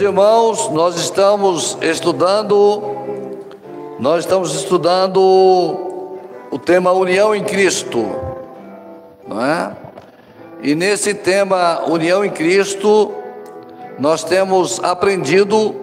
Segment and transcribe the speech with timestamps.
[0.00, 2.82] Irmãos, nós estamos estudando,
[3.98, 5.20] nós estamos estudando
[6.50, 8.10] o tema União em Cristo,
[9.28, 9.76] não é?
[10.62, 13.12] E nesse tema União em Cristo,
[13.98, 15.74] nós temos aprendido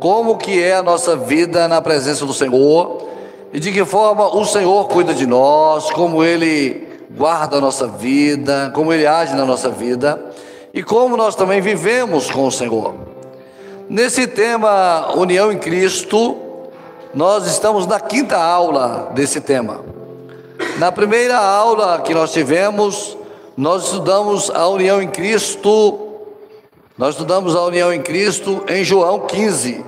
[0.00, 3.06] como que é a nossa vida na presença do Senhor
[3.52, 8.72] e de que forma o Senhor cuida de nós, como Ele guarda a nossa vida,
[8.74, 10.20] como Ele age na nossa vida
[10.72, 13.13] e como nós também vivemos com o Senhor.
[13.88, 16.36] Nesse tema União em Cristo,
[17.12, 19.84] nós estamos na quinta aula desse tema.
[20.78, 23.16] Na primeira aula que nós tivemos,
[23.56, 25.98] nós estudamos a união em Cristo.
[26.96, 29.84] Nós estudamos a união em Cristo em João 15,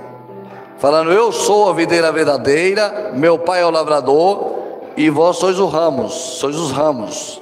[0.77, 4.57] falando: Eu sou a videira verdadeira, meu pai é o lavrador,
[4.95, 7.41] e vós sois os ramos, sois os ramos.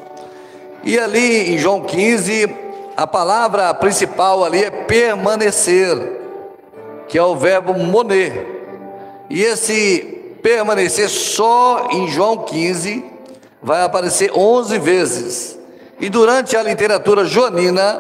[0.84, 2.56] E ali em João 15,
[2.95, 6.14] a palavra principal ali é permanecer,
[7.08, 8.45] que é o verbo moner.
[9.30, 13.03] E esse permanecer só em João 15
[13.62, 15.59] vai aparecer 11 vezes.
[16.00, 18.00] E durante a literatura joanina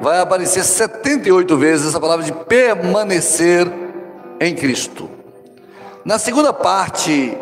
[0.00, 3.70] vai aparecer 78 vezes essa palavra de permanecer
[4.40, 5.08] em Cristo.
[6.04, 7.36] Na segunda parte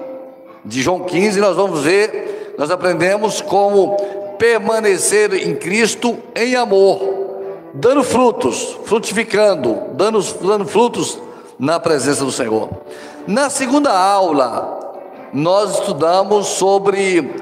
[0.65, 3.97] de João 15 nós vamos ver, nós aprendemos como
[4.39, 7.18] permanecer em Cristo em amor,
[7.75, 11.19] dando frutos, frutificando, dando, dando frutos
[11.59, 12.69] na presença do Senhor.
[13.27, 14.79] Na segunda aula,
[15.33, 17.35] nós estudamos sobre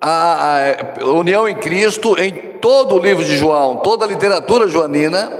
[0.00, 5.32] a, a, união em Cristo em todo o livro de João, toda a literatura joanina,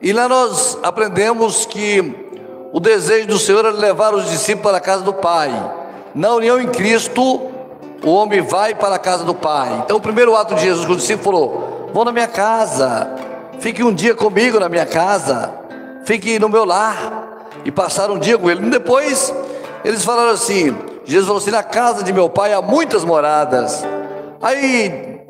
[0.00, 2.26] e lá nós aprendemos que
[2.72, 5.50] o desejo do Senhor era levar os discípulos para a casa do Pai.
[6.14, 7.22] Na união em Cristo,
[8.04, 9.82] o homem vai para a casa do Pai.
[9.84, 13.10] Então, o primeiro ato de Jesus com o discípulo falou: Vão na minha casa,
[13.60, 15.52] fique um dia comigo na minha casa,
[16.04, 17.26] fique no meu lar.
[17.64, 18.70] E passaram um dia com ele.
[18.70, 19.34] Depois,
[19.84, 23.84] eles falaram assim: Jesus falou assim: Na casa de meu pai há muitas moradas.
[24.40, 25.20] Aí,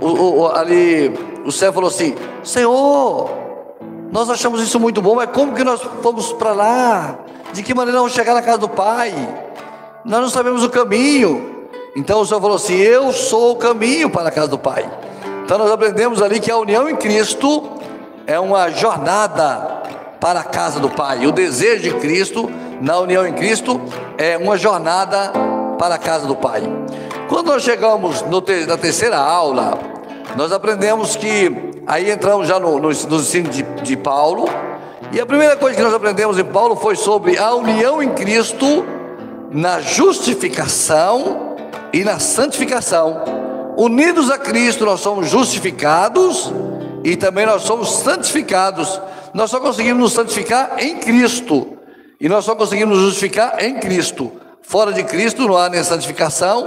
[0.00, 1.12] o, o, ali,
[1.44, 3.30] o servo falou assim: Senhor,
[4.10, 7.18] nós achamos isso muito bom, mas como que nós fomos para lá?
[7.52, 9.12] De que maneira vamos chegar na casa do pai?
[10.04, 11.68] Nós não sabemos o caminho.
[11.96, 14.88] Então o Senhor falou assim: Eu sou o caminho para a casa do Pai.
[15.46, 17.62] Então nós aprendemos ali que a união em Cristo
[18.26, 19.80] é uma jornada
[20.20, 21.24] para a casa do Pai.
[21.24, 23.80] O desejo de Cristo na união em Cristo
[24.18, 25.30] é uma jornada
[25.78, 26.64] para a casa do Pai.
[27.28, 29.78] Quando nós chegamos no, na terceira aula,
[30.34, 34.48] nós aprendemos que aí entramos já no, no, no ensino de, de Paulo.
[35.12, 38.84] E a primeira coisa que nós aprendemos em Paulo foi sobre a união em Cristo
[39.52, 41.54] na justificação
[41.92, 43.35] e na santificação.
[43.76, 46.50] Unidos a Cristo, nós somos justificados
[47.04, 49.00] e também nós somos santificados.
[49.34, 51.76] Nós só conseguimos nos santificar em Cristo.
[52.18, 54.32] E nós só conseguimos nos justificar em Cristo.
[54.62, 56.64] Fora de Cristo não há nem santificação,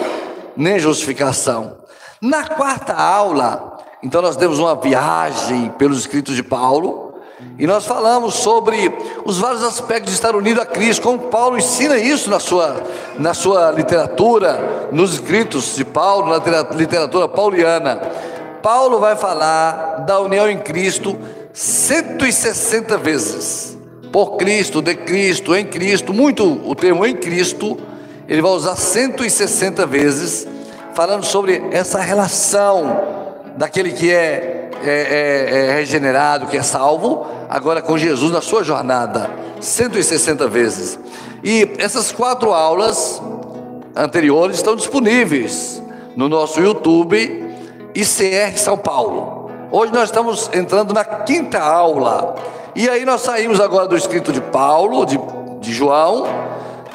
[0.55, 1.77] nem justificação.
[2.21, 7.08] Na quarta aula, então nós temos uma viagem pelos escritos de Paulo.
[7.57, 8.91] E nós falamos sobre
[9.25, 12.83] os vários aspectos de estar unido a Cristo, como Paulo ensina isso na sua,
[13.17, 17.99] na sua literatura, nos escritos de Paulo, na literatura pauliana.
[18.61, 21.17] Paulo vai falar da união em Cristo
[21.53, 23.77] 160 vezes.
[24.11, 27.77] Por Cristo, de Cristo, em Cristo, muito o termo em Cristo,
[28.27, 30.47] ele vai usar 160 vezes,
[30.93, 33.19] falando sobre essa relação
[33.55, 38.63] daquele que é, é, é, é regenerado, que é salvo, agora com Jesus na sua
[38.63, 39.29] jornada,
[39.59, 40.99] 160 vezes.
[41.43, 43.21] E essas quatro aulas
[43.95, 45.81] anteriores estão disponíveis
[46.15, 47.49] no nosso YouTube
[47.93, 49.49] ICR São Paulo.
[49.71, 52.35] Hoje nós estamos entrando na quinta aula.
[52.75, 55.19] E aí nós saímos agora do escrito de Paulo, de,
[55.59, 56.25] de João,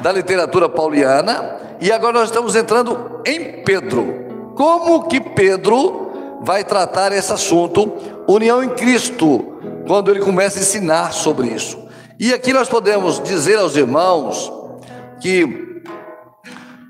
[0.01, 4.53] da literatura pauliana, e agora nós estamos entrando em Pedro.
[4.55, 6.04] Como que Pedro
[6.41, 7.93] vai tratar esse assunto,
[8.27, 11.85] união em Cristo, quando ele começa a ensinar sobre isso.
[12.19, 14.51] E aqui nós podemos dizer aos irmãos
[15.19, 15.83] que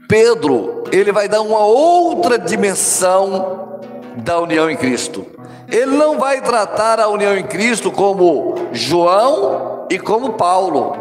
[0.07, 3.79] Pedro, ele vai dar uma outra dimensão
[4.17, 5.25] da união em Cristo.
[5.67, 10.95] Ele não vai tratar a união em Cristo como João e como Paulo,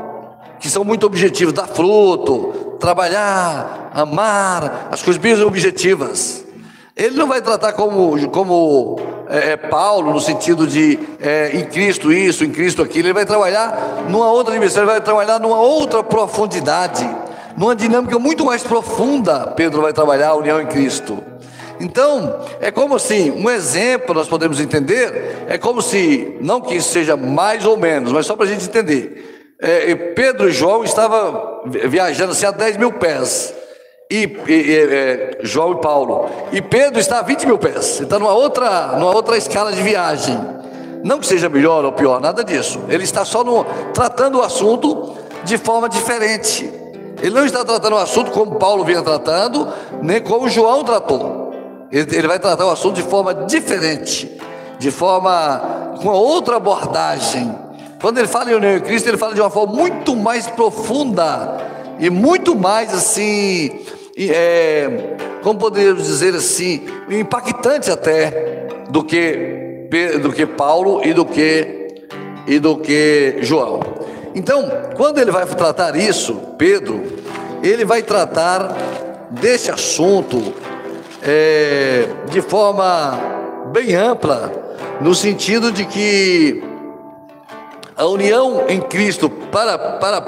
[0.59, 6.44] que são muito objetivos, dar fruto, trabalhar, amar, as coisas bem objetivas.
[6.97, 12.13] Ele não vai tratar como, como é, é, Paulo, no sentido de é, em Cristo
[12.13, 13.09] isso, em Cristo aquilo.
[13.09, 17.05] Ele vai trabalhar numa outra dimensão, ele vai trabalhar numa outra profundidade,
[17.57, 19.53] numa dinâmica muito mais profunda.
[19.57, 21.21] Pedro vai trabalhar a união em Cristo.
[21.81, 26.91] Então, é como assim, um exemplo nós podemos entender, é como se, não que isso
[26.91, 29.57] seja mais ou menos, mas só para a gente entender.
[29.59, 33.53] É, Pedro e João estavam viajando assim, a 10 mil pés.
[34.15, 36.31] E, e é, João e Paulo.
[36.53, 38.01] E Pedro está a 20 mil pés.
[38.01, 40.39] Está numa outra, numa outra escala de viagem.
[41.03, 42.81] Não que seja melhor ou pior, nada disso.
[42.89, 46.73] Ele está só no, tratando o assunto de forma diferente.
[47.21, 49.69] Ele não está tratando o assunto como Paulo vinha tratando,
[50.01, 51.53] nem como João tratou.
[51.91, 54.41] Ele, ele vai tratar o assunto de forma diferente,
[54.79, 57.53] de forma com outra abordagem.
[58.01, 61.57] Quando ele fala em união em Cristo, ele fala de uma forma muito mais profunda
[61.99, 63.81] e muito mais assim,
[64.17, 64.89] é,
[65.43, 69.53] como poderíamos dizer assim, impactante até do que
[70.23, 72.07] do que Paulo e do que
[72.47, 73.81] e do que João.
[74.35, 77.03] Então, quando ele vai tratar isso, Pedro,
[77.63, 78.75] ele vai tratar
[79.31, 80.53] desse assunto
[81.23, 83.19] é, de forma
[83.73, 84.53] bem ampla,
[85.01, 86.63] no sentido de que
[87.97, 90.21] a união em Cristo para, para,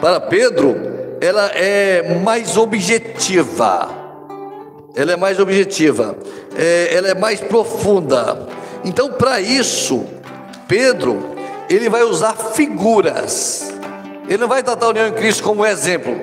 [0.00, 3.88] para Pedro, ela é mais objetiva,
[4.94, 6.16] ela é mais objetiva,
[6.56, 8.46] é, ela é mais profunda.
[8.84, 10.04] Então, para isso,
[10.66, 11.38] Pedro
[11.68, 13.74] ele vai usar figuras.
[14.26, 16.14] Ele não vai tratar a união em Cristo como exemplo.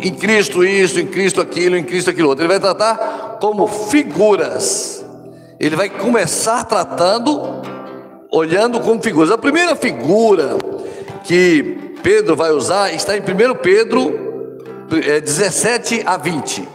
[0.00, 2.44] Em Cristo isso, em Cristo aquilo, em Cristo aquilo outro.
[2.44, 5.04] Ele vai tratar como figuras.
[5.58, 7.62] Ele vai começar tratando,
[8.30, 9.30] olhando como figuras.
[9.30, 10.56] A primeira figura
[11.24, 14.29] que Pedro vai usar está em 1 Pedro
[14.98, 16.68] 17 é, a 20.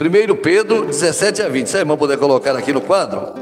[0.00, 1.66] 1 Pedro 17 a 20.
[1.66, 3.34] Se a irmã puder colocar aqui no quadro.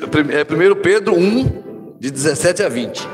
[0.00, 3.08] É 1 Pedro 1, de 17 a 20.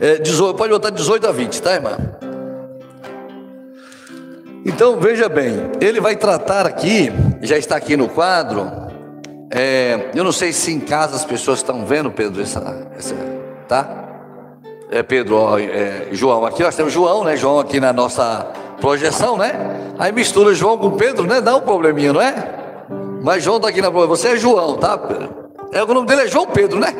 [0.00, 1.96] É, 18, pode botar 18 a 20, tá, irmã?
[4.64, 8.70] Então veja bem, ele vai tratar aqui, já está aqui no quadro.
[9.48, 13.14] É, eu não sei se em casa as pessoas estão vendo, Pedro, essa, essa
[13.68, 14.01] tá?
[14.92, 17.34] É Pedro, ó, é, João, aqui nós temos João, né?
[17.34, 18.46] João aqui na nossa
[18.78, 19.94] projeção, né?
[19.98, 21.40] Aí mistura João com Pedro, né?
[21.40, 22.34] Dá um probleminha, não é?
[23.22, 24.06] Mas João está aqui na prova.
[24.08, 25.00] Você é João, tá?
[25.72, 26.94] É, o nome dele é João Pedro, né?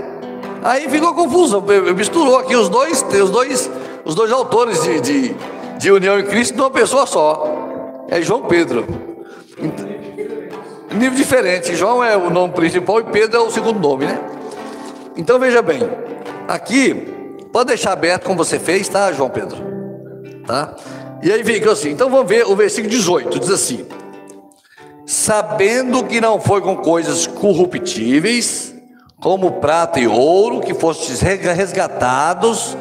[0.64, 1.62] Aí ficou confusão.
[1.94, 3.70] Misturou aqui os dois, os dois,
[4.06, 5.36] os dois autores de, de,
[5.76, 7.46] de união em Cristo numa pessoa só.
[8.08, 8.86] É João Pedro.
[10.94, 11.76] Nível diferente.
[11.76, 14.18] João é o nome principal e Pedro é o segundo nome, né?
[15.14, 15.82] Então veja bem.
[16.48, 17.21] Aqui,
[17.52, 19.58] pode deixar aberto como você fez, tá, João Pedro?
[20.46, 20.74] Tá?
[21.22, 21.90] E aí fica assim.
[21.90, 23.38] Então vamos ver o versículo 18.
[23.38, 23.86] Diz assim
[25.12, 28.74] sabendo que não foi com coisas corruptíveis,
[29.20, 32.76] como prata e ouro, que fostes resgatados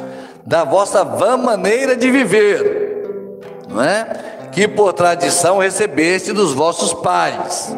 [0.46, 4.48] da vossa vã maneira de viver, não é?
[4.52, 7.76] Que por tradição recebeste dos vossos pais.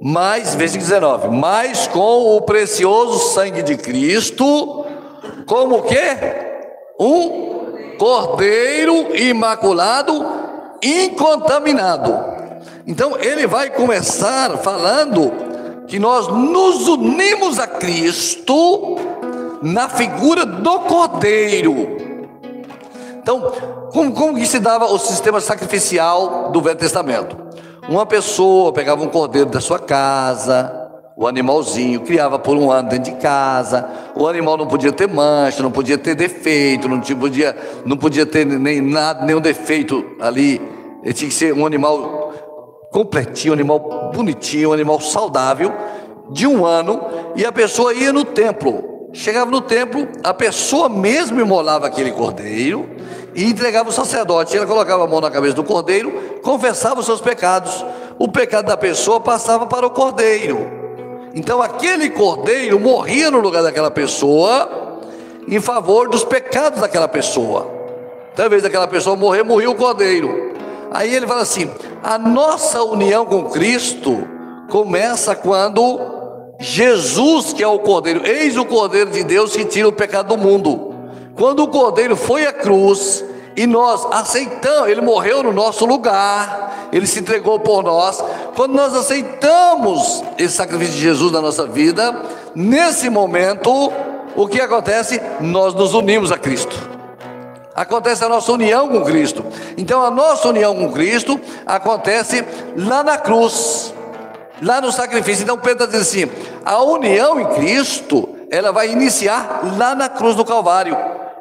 [0.00, 4.86] Mas, versículo 19, mas com o precioso sangue de Cristo,
[5.48, 5.98] como que?
[7.00, 10.24] Um cordeiro imaculado,
[10.82, 12.38] incontaminado
[12.88, 15.30] então ele vai começar falando
[15.86, 18.96] que nós nos unimos a Cristo
[19.62, 21.98] na figura do Cordeiro.
[23.18, 23.52] Então,
[23.92, 27.36] como, como que se dava o sistema sacrificial do Velho Testamento?
[27.86, 30.77] Uma pessoa pegava um cordeiro da sua casa,
[31.18, 35.64] o animalzinho, criava por um ano dentro de casa, o animal não podia ter mancha,
[35.64, 40.62] não podia ter defeito, não podia, não podia ter nem nada, nenhum defeito ali.
[41.02, 42.32] Ele tinha que ser um animal
[42.92, 45.72] completinho, um animal bonitinho, um animal saudável,
[46.30, 47.00] de um ano,
[47.34, 49.08] e a pessoa ia no templo.
[49.12, 52.88] Chegava no templo, a pessoa mesmo imolava aquele cordeiro
[53.34, 54.56] e entregava o sacerdote.
[54.56, 56.12] Ela colocava a mão na cabeça do cordeiro,
[56.44, 57.84] confessava os seus pecados.
[58.20, 60.77] O pecado da pessoa passava para o cordeiro.
[61.34, 65.00] Então aquele cordeiro morria no lugar daquela pessoa
[65.46, 67.70] em favor dos pecados daquela pessoa.
[68.32, 70.52] Então, ao invés daquela pessoa morrer, morria o cordeiro.
[70.90, 71.70] Aí ele fala assim:
[72.02, 74.26] a nossa união com Cristo
[74.68, 76.18] começa quando
[76.60, 80.36] Jesus, que é o Cordeiro, eis o Cordeiro de Deus que tira o pecado do
[80.36, 80.94] mundo.
[81.36, 83.24] Quando o Cordeiro foi à cruz
[83.58, 88.22] e nós aceitamos, ele morreu no nosso lugar, ele se entregou por nós.
[88.54, 92.22] Quando nós aceitamos esse sacrifício de Jesus na nossa vida,
[92.54, 93.92] nesse momento,
[94.36, 95.20] o que acontece?
[95.40, 96.98] Nós nos unimos a Cristo
[97.74, 99.44] acontece a nossa união com Cristo.
[99.76, 102.44] Então a nossa união com Cristo acontece
[102.76, 103.94] lá na cruz,
[104.60, 105.44] lá no sacrifício.
[105.44, 106.28] Então Pedro diz assim:
[106.64, 110.96] a união em Cristo, ela vai iniciar lá na cruz do Calvário,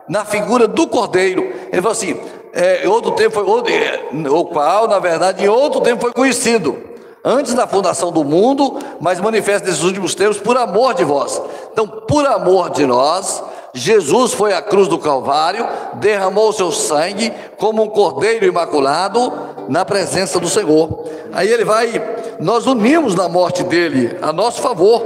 [0.07, 1.41] na figura do Cordeiro.
[1.71, 2.19] Ele falou assim:
[2.53, 6.77] é, outro tempo foi, outro, é, o qual, na verdade, em outro tempo foi conhecido,
[7.23, 11.41] antes da fundação do mundo, mas manifesta nesses últimos tempos por amor de vós.
[11.71, 17.83] Então, por amor de nós, Jesus foi à cruz do Calvário, derramou seu sangue como
[17.83, 19.31] um cordeiro imaculado
[19.69, 21.05] na presença do Senhor.
[21.33, 22.01] Aí ele vai,
[22.39, 25.01] nós unimos na morte dele a nosso favor.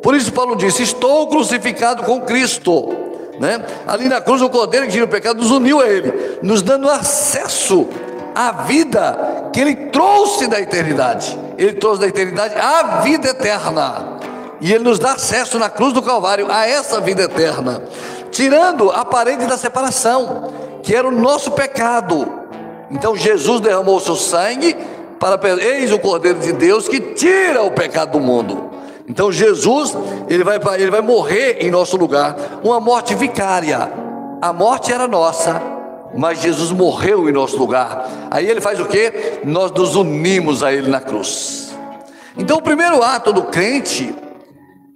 [0.00, 3.13] Por isso Paulo disse: Estou crucificado com Cristo.
[3.38, 3.64] Né?
[3.86, 6.88] Ali na cruz, o cordeiro que tira o pecado nos uniu a ele, nos dando
[6.88, 7.88] acesso
[8.34, 11.38] à vida que ele trouxe da eternidade.
[11.56, 14.18] Ele trouxe da eternidade a vida eterna.
[14.60, 17.82] E ele nos dá acesso na cruz do Calvário a essa vida eterna,
[18.30, 22.26] tirando a parede da separação, que era o nosso pecado.
[22.90, 24.76] Então Jesus derramou o seu sangue
[25.18, 28.73] para eis o Cordeiro de Deus que tira o pecado do mundo.
[29.08, 29.96] Então Jesus,
[30.28, 33.90] ele vai, ele vai morrer em nosso lugar, uma morte vicária.
[34.40, 35.60] A morte era nossa,
[36.16, 38.08] mas Jesus morreu em nosso lugar.
[38.30, 39.40] Aí ele faz o que?
[39.44, 41.74] Nós nos unimos a ele na cruz.
[42.36, 44.14] Então o primeiro ato do crente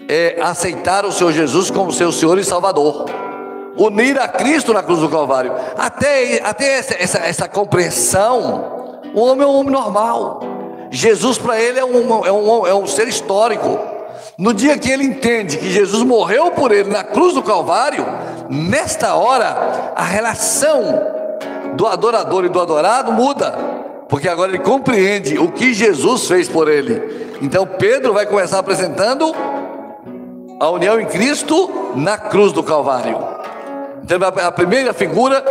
[0.09, 3.07] é aceitar o Senhor Jesus como seu Senhor e Salvador.
[3.77, 5.53] Unir a Cristo na cruz do Calvário.
[5.77, 10.41] Até, até essa, essa, essa compreensão, o homem é um homem normal.
[10.91, 13.98] Jesus para ele é um, é, um, é um ser histórico.
[14.39, 18.07] No dia que ele entende que Jesus morreu por ele na cruz do Calvário,
[18.49, 21.03] nesta hora a relação
[21.75, 23.51] do adorador e do adorado muda,
[24.09, 27.35] porque agora ele compreende o que Jesus fez por ele.
[27.43, 29.35] Então Pedro vai começar apresentando
[30.61, 33.19] a união em Cristo na cruz do Calvário.
[34.05, 35.45] Então, a primeira figura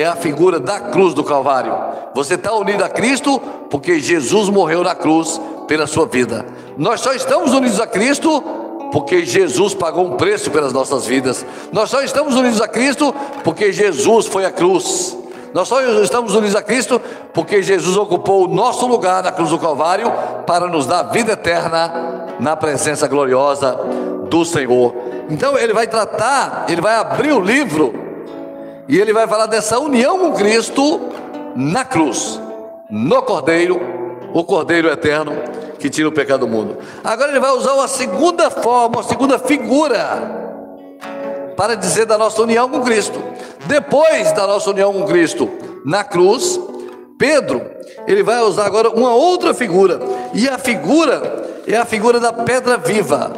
[0.00, 1.74] é a figura da cruz do Calvário.
[2.14, 3.40] Você está unido a Cristo
[3.70, 6.46] porque Jesus morreu na cruz pela sua vida.
[6.76, 8.42] Nós só estamos unidos a Cristo
[8.92, 11.44] porque Jesus pagou um preço pelas nossas vidas.
[11.72, 13.14] Nós só estamos unidos a Cristo
[13.44, 15.16] porque Jesus foi à cruz.
[15.52, 17.00] Nós só estamos unidos a Cristo
[17.32, 20.12] porque Jesus ocupou o nosso lugar na cruz do Calvário
[20.46, 23.78] para nos dar vida eterna na presença gloriosa
[24.28, 24.94] do Senhor.
[25.30, 28.07] Então ele vai tratar, ele vai abrir o livro
[28.88, 31.00] e ele vai falar dessa união com Cristo
[31.54, 32.40] na cruz,
[32.90, 33.78] no Cordeiro,
[34.32, 35.32] o Cordeiro eterno
[35.78, 36.78] que tira o pecado do mundo.
[37.04, 40.48] Agora ele vai usar uma segunda forma, uma segunda figura
[41.54, 43.22] para dizer da nossa união com Cristo.
[43.66, 45.50] Depois da nossa união com Cristo
[45.84, 46.58] na cruz,
[47.18, 47.62] Pedro,
[48.06, 50.00] ele vai usar agora uma outra figura,
[50.32, 53.32] e a figura é a figura da pedra viva.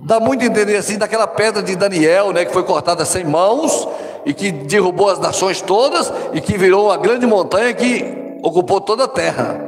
[0.00, 3.88] Dá muito entender assim daquela pedra de Daniel, né, que foi cortada sem mãos
[4.26, 8.04] e que derrubou as nações todas e que virou uma grande montanha que
[8.42, 9.58] ocupou toda a terra.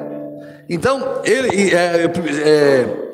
[0.68, 2.04] Então, ele é,
[2.44, 3.08] é,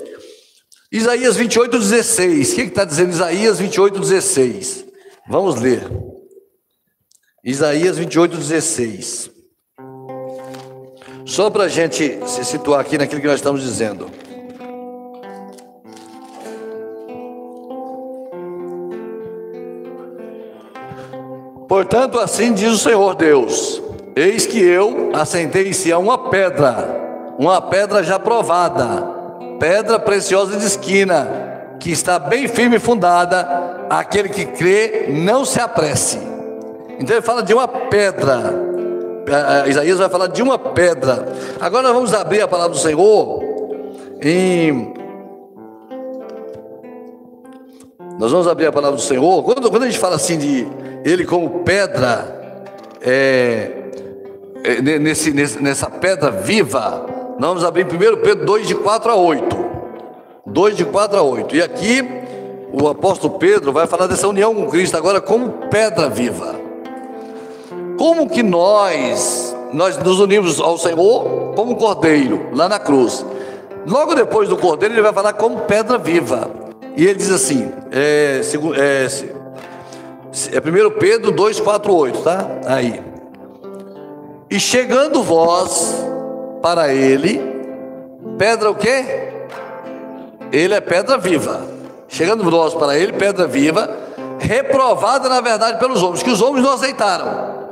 [0.91, 2.53] Isaías 28, 16.
[2.53, 4.87] O que está dizendo Isaías 28, 16?
[5.29, 5.87] Vamos ler.
[7.45, 9.31] Isaías 28, 16.
[11.27, 14.11] Só para a gente se situar aqui naquilo que nós estamos dizendo.
[21.69, 23.83] Portanto, assim diz o Senhor Deus:
[24.15, 29.03] Eis que eu assentei em Sião uma pedra, uma pedra já provada,
[29.59, 33.75] pedra preciosa de esquina, que está bem firme e fundada.
[33.91, 36.19] Aquele que crê, não se apresse.
[36.99, 38.43] Então ele fala de uma pedra.
[39.27, 41.27] É, é, Isaías vai falar de uma pedra.
[41.61, 43.43] Agora vamos abrir a palavra do Senhor
[44.23, 44.95] em
[48.19, 49.43] Nós vamos abrir a palavra do Senhor.
[49.43, 50.67] Quando, quando a gente fala assim de
[51.05, 52.65] Ele como pedra,
[53.03, 53.71] é,
[54.65, 57.07] é, nesse, nessa pedra viva,
[57.39, 59.65] nós vamos abrir 1 Pedro 2, de 4 a 8.
[60.47, 61.57] 2 de 4 a 8.
[61.57, 62.03] E aqui
[62.73, 66.55] o apóstolo Pedro vai falar dessa união com Cristo agora como pedra viva.
[67.99, 73.25] Como que nós, nós nos unimos ao Senhor como cordeiro, lá na cruz.
[73.87, 76.51] Logo depois do cordeiro, ele vai falar como pedra viva.
[76.97, 78.41] E ele diz assim, é,
[78.77, 79.07] é,
[80.53, 82.47] é 1 Pedro 2, 4, 8, tá?
[82.67, 83.01] Aí.
[84.51, 86.05] E chegando vós
[86.61, 87.41] para ele,
[88.37, 89.05] pedra o quê?
[90.51, 91.61] Ele é pedra viva.
[92.09, 93.89] Chegando nós para ele, pedra viva,
[94.39, 97.71] reprovada na verdade pelos homens, que os homens não aceitaram,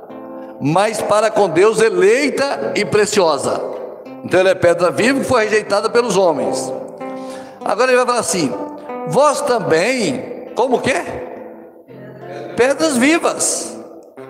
[0.60, 3.60] mas para com Deus eleita e preciosa.
[4.24, 6.72] Então ele é pedra viva que foi rejeitada pelos homens.
[7.64, 8.52] Agora ele vai falar assim:
[9.08, 10.92] vós também, como que?
[12.56, 13.76] Pedras vivas.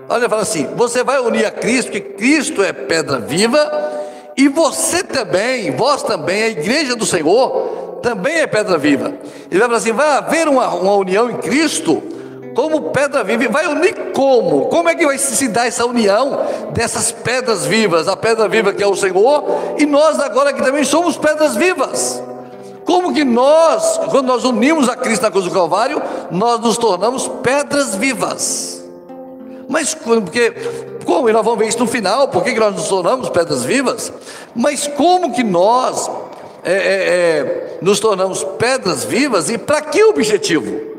[0.08, 3.92] Olha, fala assim: você vai unir a Cristo, que Cristo é pedra viva,
[4.36, 9.12] e você também, vós também, a igreja do Senhor, também é pedra viva.
[9.50, 12.02] Ele vai falar assim: vai haver uma, uma união em Cristo,
[12.54, 13.44] como pedra viva.
[13.44, 14.66] E vai unir como?
[14.66, 18.08] Como é que vai se dar essa união dessas pedras vivas?
[18.08, 19.44] A pedra viva que é o Senhor,
[19.78, 22.22] e nós agora que também somos pedras vivas.
[22.84, 27.28] Como que nós, quando nós unimos a Cristo na cruz do Calvário, nós nos tornamos
[27.42, 28.82] pedras vivas.
[29.68, 30.52] Mas porque,
[31.04, 34.12] como, e nós vamos ver isso no final, por que, nós nos tornamos pedras vivas?
[34.54, 36.10] Mas como que nós
[36.64, 40.92] é, é, é, nos tornamos pedras vivas e para que objetivo?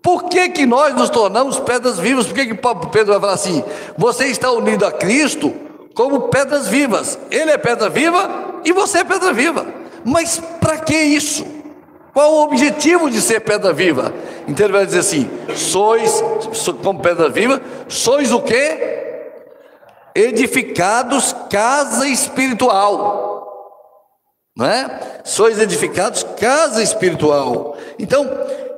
[0.00, 2.26] Por que, que nós nos tornamos pedras vivas?
[2.26, 3.64] Por que, que Pedro vai falar assim?
[3.96, 5.52] Você está unido a Cristo
[5.94, 7.18] como pedras vivas.
[7.30, 9.66] Ele é pedra viva e você é pedra viva.
[10.04, 11.44] Mas para que isso?
[12.12, 14.14] Qual o objetivo de ser pedra viva?
[14.46, 16.22] Então ele vai dizer assim: sois,
[16.82, 19.02] como pedra viva, sois o que?
[20.14, 23.32] Edificados casa espiritual.
[24.56, 25.20] Não é?
[25.24, 27.76] Sois edificados casa espiritual.
[27.98, 28.30] Então,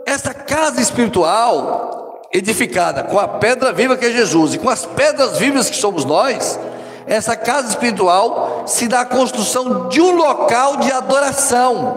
[0.06, 5.37] essa casa espiritual, edificada com a pedra viva que é Jesus e com as pedras
[5.37, 6.59] vivas que somos nós,
[7.07, 11.95] essa casa espiritual se dá a construção de um local de adoração,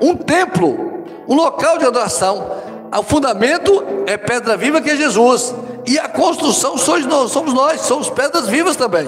[0.00, 2.50] um templo, um local de adoração.
[2.98, 5.54] O fundamento é pedra viva que é Jesus,
[5.86, 9.06] e a construção somos nós, somos, nós, somos pedras vivas também.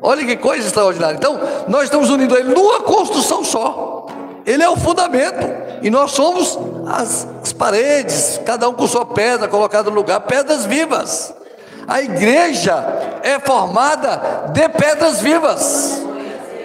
[0.00, 1.16] Olha que coisa extraordinária.
[1.16, 4.06] Então, nós estamos unindo ele numa construção só.
[4.46, 5.44] Ele é o fundamento.
[5.82, 10.64] E nós somos as, as paredes, cada um com sua pedra colocada no lugar, pedras
[10.64, 11.34] vivas.
[11.88, 12.84] A igreja
[13.22, 16.02] é formada de pedras vivas,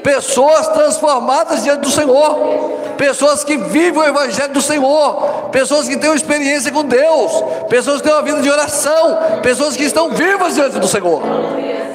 [0.04, 2.38] pessoas transformadas diante do Senhor,
[2.98, 7.32] pessoas que vivem o Evangelho do Senhor, pessoas que têm uma experiência com Deus,
[7.70, 11.22] pessoas que têm uma vida de oração, pessoas que estão vivas diante do Senhor,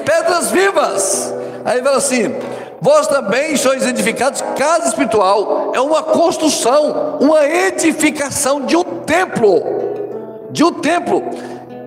[0.03, 1.31] pedras vivas.
[1.63, 2.35] Aí fala assim:
[2.81, 4.41] Vós também sois edificados.
[4.57, 11.23] Casa espiritual, é uma construção, uma edificação de um templo, de um templo.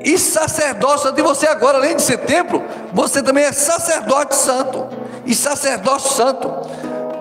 [0.05, 4.89] E sacerdócio de você agora, além de ser templo, você também é sacerdote santo
[5.25, 6.51] e sacerdócio santo.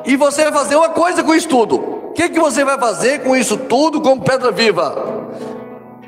[0.05, 1.75] E você vai fazer uma coisa com isso tudo.
[1.75, 5.31] O que, que você vai fazer com isso tudo como pedra viva?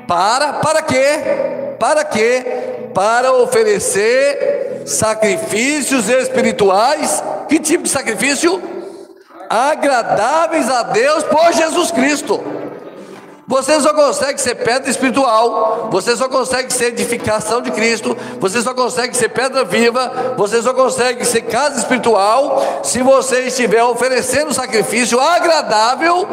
[0.06, 1.76] Para, para quê?
[1.78, 2.88] Para quê?
[2.92, 8.60] Para oferecer sacrifícios espirituais que tipo de sacrifício?
[9.48, 12.42] Agradáveis a Deus por Jesus Cristo.
[13.46, 18.72] Você só consegue ser pedra espiritual, você só consegue ser edificação de Cristo, você só
[18.72, 25.20] consegue ser pedra viva, você só consegue ser casa espiritual se você estiver oferecendo sacrifício
[25.20, 26.26] agradável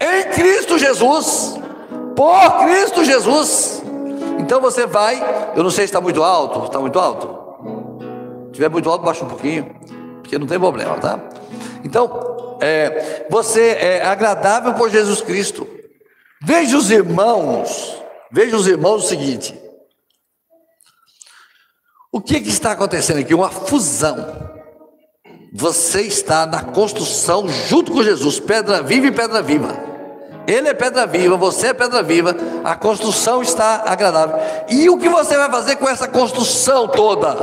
[0.00, 1.56] em Cristo Jesus,
[2.16, 3.82] por Cristo Jesus.
[4.38, 5.22] Então você vai,
[5.54, 7.36] eu não sei se está muito alto, está muito alto?
[8.44, 9.76] Se estiver muito alto, baixa um pouquinho
[10.28, 11.18] porque não tem problema, tá?
[11.82, 15.66] Então, é, você é agradável por Jesus Cristo.
[16.40, 19.58] Veja os irmãos, veja os irmãos o seguinte:
[22.12, 23.34] o que, que está acontecendo aqui?
[23.34, 24.48] Uma fusão.
[25.52, 29.88] Você está na construção junto com Jesus, pedra viva e pedra viva.
[30.46, 34.36] Ele é pedra viva, você é pedra viva, a construção está agradável.
[34.68, 37.36] E o que você vai fazer com essa construção toda?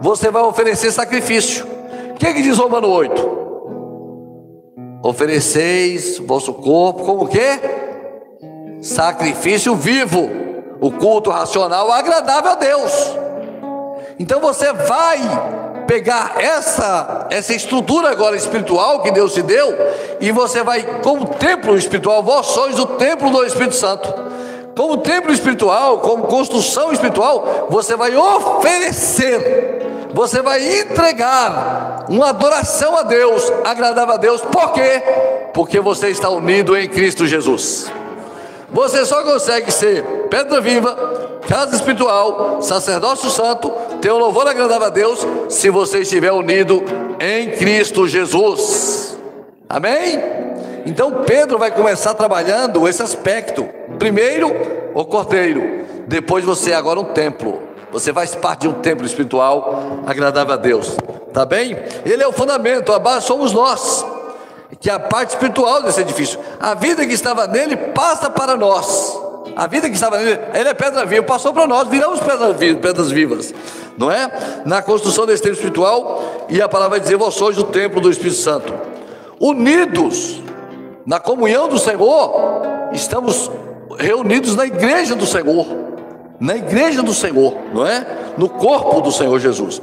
[0.00, 1.66] Você vai oferecer sacrifício.
[2.10, 3.38] O que, que diz Romano 8?
[5.02, 7.87] Ofereceis vosso corpo como o quê?
[8.80, 10.30] Sacrifício vivo,
[10.80, 12.92] o culto racional agradável a Deus.
[14.18, 15.18] Então você vai
[15.86, 19.74] pegar essa essa estrutura agora espiritual que Deus te deu
[20.20, 24.12] e você vai como templo espiritual, vós sois o templo do Espírito Santo.
[24.76, 29.78] Como templo espiritual, como construção espiritual, você vai oferecer
[30.12, 35.02] você vai entregar uma adoração a Deus, agradável a Deus, por quê?
[35.52, 37.90] Porque você está unido em Cristo Jesus.
[38.70, 44.90] Você só consegue ser pedra viva, casa espiritual, sacerdócio santo, ter um louvor agradável a
[44.90, 46.82] Deus, se você estiver unido
[47.18, 49.18] em Cristo Jesus.
[49.68, 50.22] Amém?
[50.84, 53.68] Então Pedro vai começar trabalhando esse aspecto.
[53.98, 54.50] Primeiro,
[54.94, 57.62] o cordeiro, depois você agora um templo.
[57.90, 60.96] Você faz parte de um templo espiritual agradável a Deus.
[61.32, 61.76] Tá bem?
[62.04, 64.04] Ele é o fundamento, a base somos nós,
[64.80, 66.38] que é a parte espiritual desse edifício.
[66.60, 69.18] A vida que estava nele passa para nós.
[69.56, 72.80] A vida que estava nele, ele é pedra viva, passou para nós, viramos pedras vivas,
[72.80, 73.54] pedras vivas,
[73.96, 74.30] não é?
[74.64, 78.10] Na construção desse templo espiritual, e a palavra vai dizer: Vós sois o templo do
[78.10, 78.72] Espírito Santo.
[79.40, 80.40] Unidos
[81.04, 82.62] na comunhão do Senhor,
[82.92, 83.50] estamos
[83.98, 85.88] reunidos na igreja do Senhor
[86.40, 88.06] na igreja do Senhor, não é?
[88.36, 89.82] No corpo do Senhor Jesus.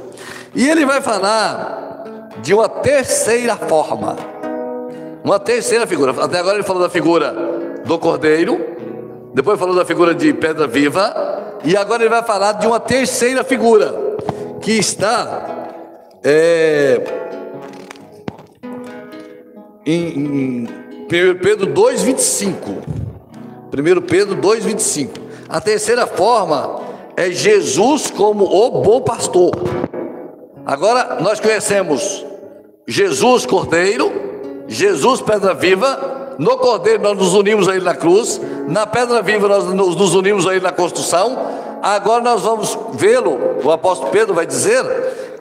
[0.54, 2.04] E ele vai falar
[2.42, 4.16] de uma terceira forma,
[5.26, 6.14] uma terceira figura.
[6.22, 7.34] Até agora ele falou da figura
[7.84, 8.64] do cordeiro,
[9.34, 13.42] depois falou da figura de pedra viva, e agora ele vai falar de uma terceira
[13.42, 13.92] figura,
[14.60, 15.66] que está
[16.22, 17.02] é,
[19.84, 20.68] em, em
[21.06, 22.54] 1 Pedro 2,25.
[23.74, 25.10] 1 Pedro 2,25.
[25.48, 26.82] A terceira forma
[27.16, 29.50] é Jesus como o bom pastor.
[30.64, 32.24] Agora nós conhecemos
[32.86, 34.35] Jesus Cordeiro,
[34.68, 39.48] Jesus Pedra Viva, no Cordeiro nós nos unimos a Ele na cruz, na Pedra Viva
[39.48, 41.36] nós nos unimos a Ele na construção.
[41.82, 44.84] Agora nós vamos vê-lo, o apóstolo Pedro vai dizer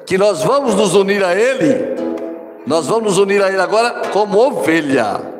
[0.06, 1.96] que nós vamos nos unir a Ele,
[2.68, 5.36] nós vamos nos unir a Ele agora como ovelha.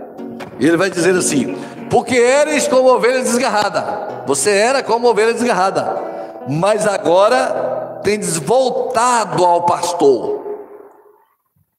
[0.60, 1.56] E ele vai dizer assim:
[1.90, 5.98] porque eres como ovelha desgarrada, você era como ovelha desgarrada,
[6.48, 10.46] mas agora tendes voltado ao pastor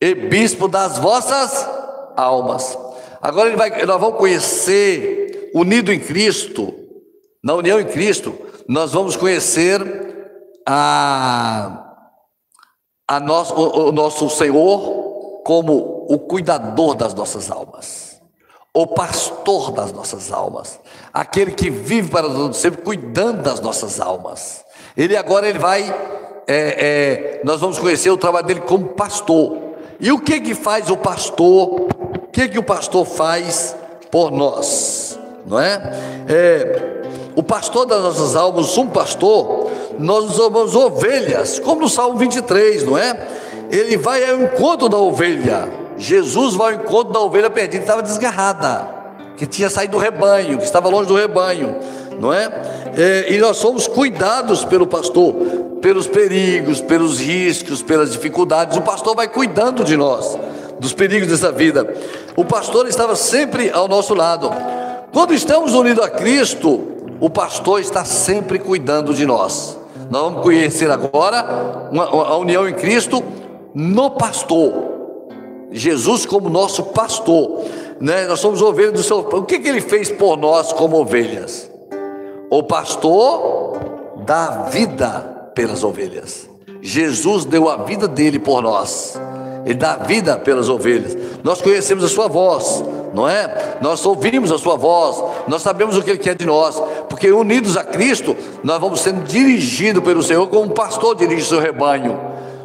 [0.00, 1.68] e bispo das vossas
[2.16, 2.78] almas.
[3.20, 6.74] Agora ele vai, nós vamos conhecer, unido em Cristo,
[7.42, 8.34] na união em Cristo,
[8.68, 9.80] nós vamos conhecer
[10.66, 11.94] a,
[13.06, 18.20] a nosso, o, o nosso Senhor como o cuidador das nossas almas,
[18.74, 20.80] o pastor das nossas almas,
[21.12, 24.64] aquele que vive para todo sempre cuidando das nossas almas.
[24.96, 25.82] Ele agora ele vai,
[26.48, 29.66] é, é, nós vamos conhecer o trabalho dele como pastor.
[29.98, 31.88] E o que que faz o pastor
[32.36, 33.74] que, que o pastor faz
[34.10, 35.18] por nós?
[35.46, 35.80] Não é?
[36.28, 37.02] é
[37.34, 42.98] o pastor das nossas almas, um pastor, nós somos ovelhas, como no Salmo 23, não
[42.98, 43.26] é?
[43.70, 45.66] Ele vai ao encontro da ovelha.
[45.96, 48.86] Jesus vai ao encontro da ovelha perdida, estava desgarrada,
[49.38, 51.76] que tinha saído do rebanho, que estava longe do rebanho,
[52.20, 52.50] não é?
[52.96, 53.32] é?
[53.32, 55.34] E nós somos cuidados pelo pastor,
[55.80, 58.76] pelos perigos, pelos riscos, pelas dificuldades.
[58.76, 60.38] O pastor vai cuidando de nós
[60.78, 61.94] dos perigos dessa vida.
[62.36, 64.50] O pastor estava sempre ao nosso lado.
[65.12, 69.78] Quando estamos unidos a Cristo, o pastor está sempre cuidando de nós.
[70.10, 73.22] Nós vamos conhecer agora a união em Cristo
[73.74, 74.72] no pastor.
[75.72, 77.64] Jesus como nosso pastor.
[78.00, 78.26] Né?
[78.26, 79.18] Nós somos ovelhas do seu.
[79.18, 81.70] O que, que ele fez por nós como ovelhas?
[82.50, 83.78] O pastor
[84.24, 86.48] dá vida pelas ovelhas.
[86.80, 89.18] Jesus deu a vida dele por nós.
[89.66, 91.16] Ele dá vida pelas ovelhas.
[91.42, 93.78] Nós conhecemos a sua voz, não é?
[93.80, 97.76] Nós ouvimos a sua voz, nós sabemos o que ele quer de nós, porque unidos
[97.76, 102.16] a Cristo, nós vamos sendo dirigidos pelo Senhor como um pastor dirige seu rebanho,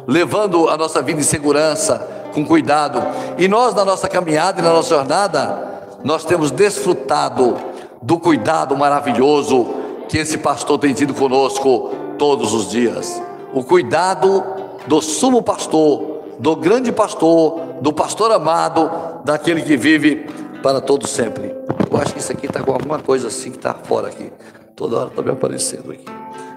[0.06, 3.02] levando a nossa vida em segurança, com cuidado.
[3.36, 7.56] E nós, na nossa caminhada e na nossa jornada, nós temos desfrutado
[8.00, 9.74] do cuidado maravilhoso
[10.08, 13.20] que esse pastor tem tido conosco todos os dias.
[13.52, 14.44] O cuidado
[14.86, 16.11] do sumo pastor
[16.42, 18.90] do grande pastor, do pastor amado,
[19.24, 20.26] daquele que vive
[20.60, 21.54] para todo sempre.
[21.88, 24.32] Eu acho que isso aqui está com alguma coisa assim que está fora aqui.
[24.74, 26.04] Toda hora está me aparecendo aqui.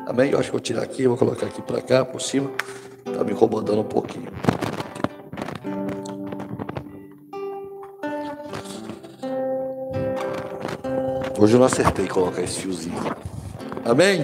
[0.07, 0.31] Amém?
[0.31, 2.49] Eu acho que vou tirar aqui, vou colocar aqui para cá, por cima.
[3.05, 4.27] Está me incomodando um pouquinho.
[11.37, 12.95] Hoje eu não acertei colocar esse fiozinho.
[13.85, 14.21] Amém?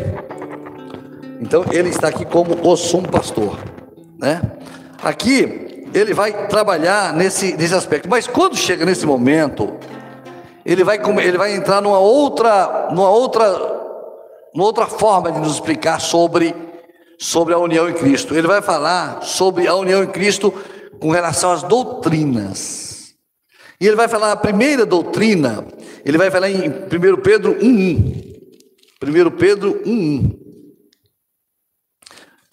[1.39, 3.59] Então ele está aqui como o sumo pastor,
[4.17, 4.41] né?
[5.01, 9.77] Aqui ele vai trabalhar nesse, nesse aspecto, mas quando chega nesse momento,
[10.65, 13.49] ele vai, ele vai entrar numa outra, numa outra,
[14.53, 16.55] numa outra forma de nos explicar sobre,
[17.19, 18.35] sobre a união em Cristo.
[18.35, 20.53] Ele vai falar sobre a união em Cristo
[20.99, 23.15] com relação às doutrinas.
[23.79, 25.65] E ele vai falar a primeira doutrina,
[26.05, 28.31] ele vai falar em 1 Pedro 1:1.
[29.03, 30.39] 1 Pedro 1:1.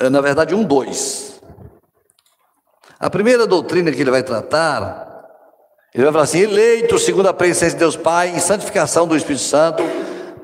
[0.00, 1.27] É, na verdade, 1:2.
[3.00, 5.06] A primeira doutrina que ele vai tratar,
[5.94, 9.44] ele vai falar assim: eleito segundo a presença de Deus Pai, em santificação do Espírito
[9.44, 9.84] Santo,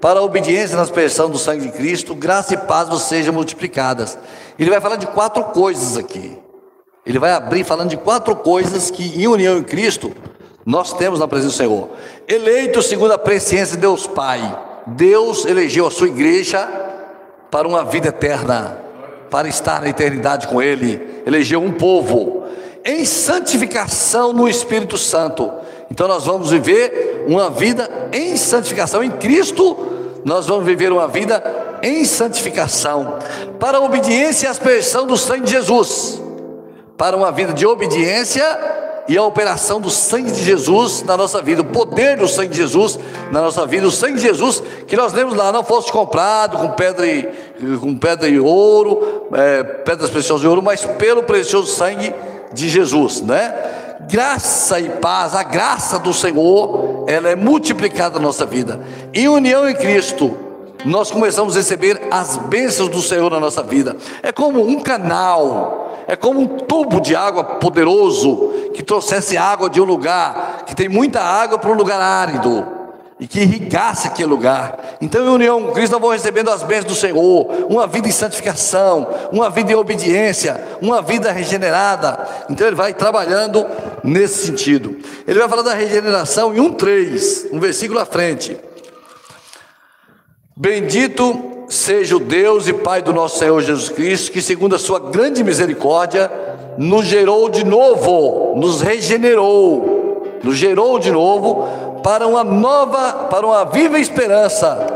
[0.00, 4.16] para a obediência na expressão do sangue de Cristo, graça e paz vos sejam multiplicadas.
[4.56, 6.38] Ele vai falar de quatro coisas aqui.
[7.04, 10.14] Ele vai abrir falando de quatro coisas que, em união em Cristo,
[10.64, 11.90] nós temos na presença do Senhor.
[12.28, 14.58] Eleito segundo a presciência de Deus Pai.
[14.86, 16.68] Deus elegeu a sua igreja
[17.50, 18.78] para uma vida eterna,
[19.28, 21.22] para estar na eternidade com Ele.
[21.26, 22.43] Elegeu um povo
[22.84, 25.50] em santificação no Espírito Santo.
[25.90, 29.76] Então nós vamos viver uma vida em santificação em Cristo.
[30.24, 31.42] Nós vamos viver uma vida
[31.82, 33.18] em santificação
[33.58, 36.20] para a obediência e aspersão do sangue de Jesus.
[36.96, 38.44] Para uma vida de obediência
[39.06, 42.56] e a operação do sangue de Jesus na nossa vida, o poder do sangue de
[42.56, 42.98] Jesus
[43.30, 46.70] na nossa vida, o sangue de Jesus que nós lemos lá, não fosse comprado com
[46.70, 47.28] pedra e,
[47.80, 52.14] com pedra e ouro, é, pedras preciosas de ouro, mas pelo precioso sangue
[52.54, 53.52] de Jesus, né?
[54.08, 58.80] Graça e paz, a graça do Senhor ela é multiplicada na nossa vida.
[59.12, 60.36] Em união em Cristo,
[60.84, 63.96] nós começamos a receber as bênçãos do Senhor na nossa vida.
[64.22, 69.80] É como um canal, é como um tubo de água poderoso que trouxesse água de
[69.80, 72.83] um lugar que tem muita água para um lugar árido
[73.18, 74.96] e que irrigasse aquele lugar.
[75.00, 78.12] Então, em união com Cristo, nós vamos recebendo as bênçãos do Senhor, uma vida em
[78.12, 82.26] santificação, uma vida em obediência, uma vida regenerada.
[82.50, 83.64] Então, ele vai trabalhando
[84.02, 84.96] nesse sentido.
[85.26, 88.56] Ele vai falar da regeneração em 1,3, um versículo à frente.
[90.56, 94.98] Bendito seja o Deus e Pai do nosso Senhor Jesus Cristo, que, segundo a sua
[94.98, 96.30] grande misericórdia,
[96.76, 103.64] nos gerou de novo, nos regenerou, nos gerou de novo para uma nova, para uma
[103.64, 104.86] viva esperança.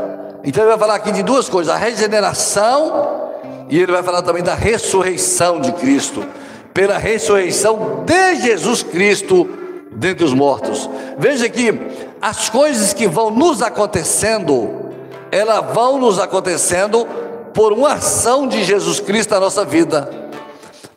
[0.43, 3.31] Então ele vai falar aqui de duas coisas: a regeneração
[3.67, 6.23] e ele vai falar também da ressurreição de Cristo,
[6.71, 9.49] pela ressurreição de Jesus Cristo
[9.91, 10.87] dentre os mortos.
[11.17, 11.73] Veja que
[12.21, 14.87] as coisas que vão nos acontecendo
[15.31, 17.07] elas vão nos acontecendo
[17.53, 20.09] por uma ação de Jesus Cristo na nossa vida.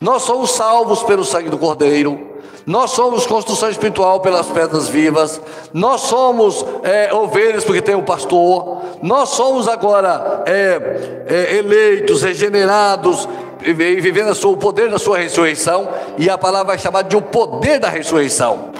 [0.01, 2.32] Nós somos salvos pelo sangue do Cordeiro,
[2.67, 5.41] nós somos construção espiritual pelas pedras vivas,
[5.73, 13.29] nós somos é, ovelhas porque tem um pastor, nós somos agora é, é, eleitos, regenerados,
[13.65, 17.79] e vivendo o poder da sua ressurreição, e a palavra vai chamar de o poder
[17.79, 18.71] da ressurreição,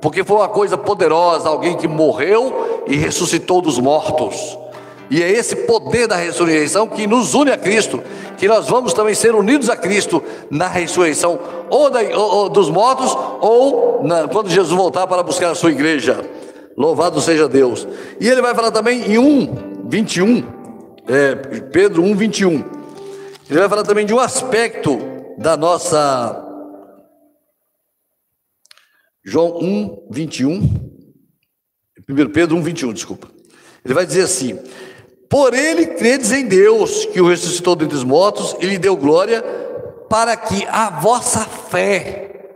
[0.00, 4.58] porque foi uma coisa poderosa, alguém que morreu e ressuscitou dos mortos.
[5.10, 8.02] E é esse poder da ressurreição que nos une a Cristo,
[8.42, 11.38] que nós vamos também ser unidos a Cristo na ressurreição,
[11.70, 15.70] ou, da, ou, ou dos mortos, ou na, quando Jesus voltar para buscar a sua
[15.70, 16.28] igreja.
[16.76, 17.86] Louvado seja Deus.
[18.18, 20.44] E ele vai falar também em 1, 21,
[21.06, 21.36] é,
[21.70, 22.64] Pedro 1, 21.
[23.48, 24.98] Ele vai falar também de um aspecto
[25.38, 26.44] da nossa.
[29.24, 30.90] João 1, 21.
[32.10, 33.28] 1 Pedro 1, 21, desculpa.
[33.84, 34.58] Ele vai dizer assim:
[35.32, 39.42] por ele credes em Deus, que o ressuscitou dentre os mortos e lhe deu glória,
[40.06, 42.50] para que a vossa fé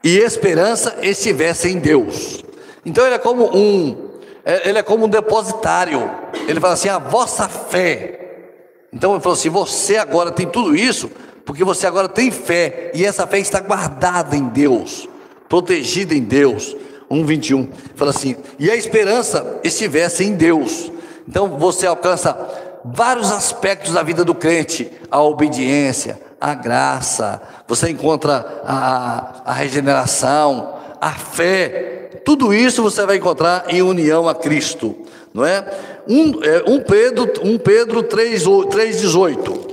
[0.00, 2.44] e esperança estivessem em Deus.
[2.86, 4.10] Então ele é como um,
[4.44, 6.08] é, ele é como um depositário.
[6.46, 8.44] Ele fala assim: a vossa fé.
[8.92, 11.10] Então ele falou assim: você agora tem tudo isso,
[11.44, 15.08] porque você agora tem fé, e essa fé está guardada em Deus,
[15.48, 16.76] protegida em Deus.
[17.10, 20.92] 1,21 fala assim: e a esperança estivesse em Deus.
[21.28, 22.36] Então você alcança
[22.84, 30.74] vários aspectos da vida do crente: a obediência, a graça, você encontra a, a regeneração,
[31.00, 32.10] a fé.
[32.24, 34.96] Tudo isso você vai encontrar em união a Cristo,
[35.34, 35.64] não é?
[36.08, 39.72] Um, é, um Pedro, um Pedro 3,18.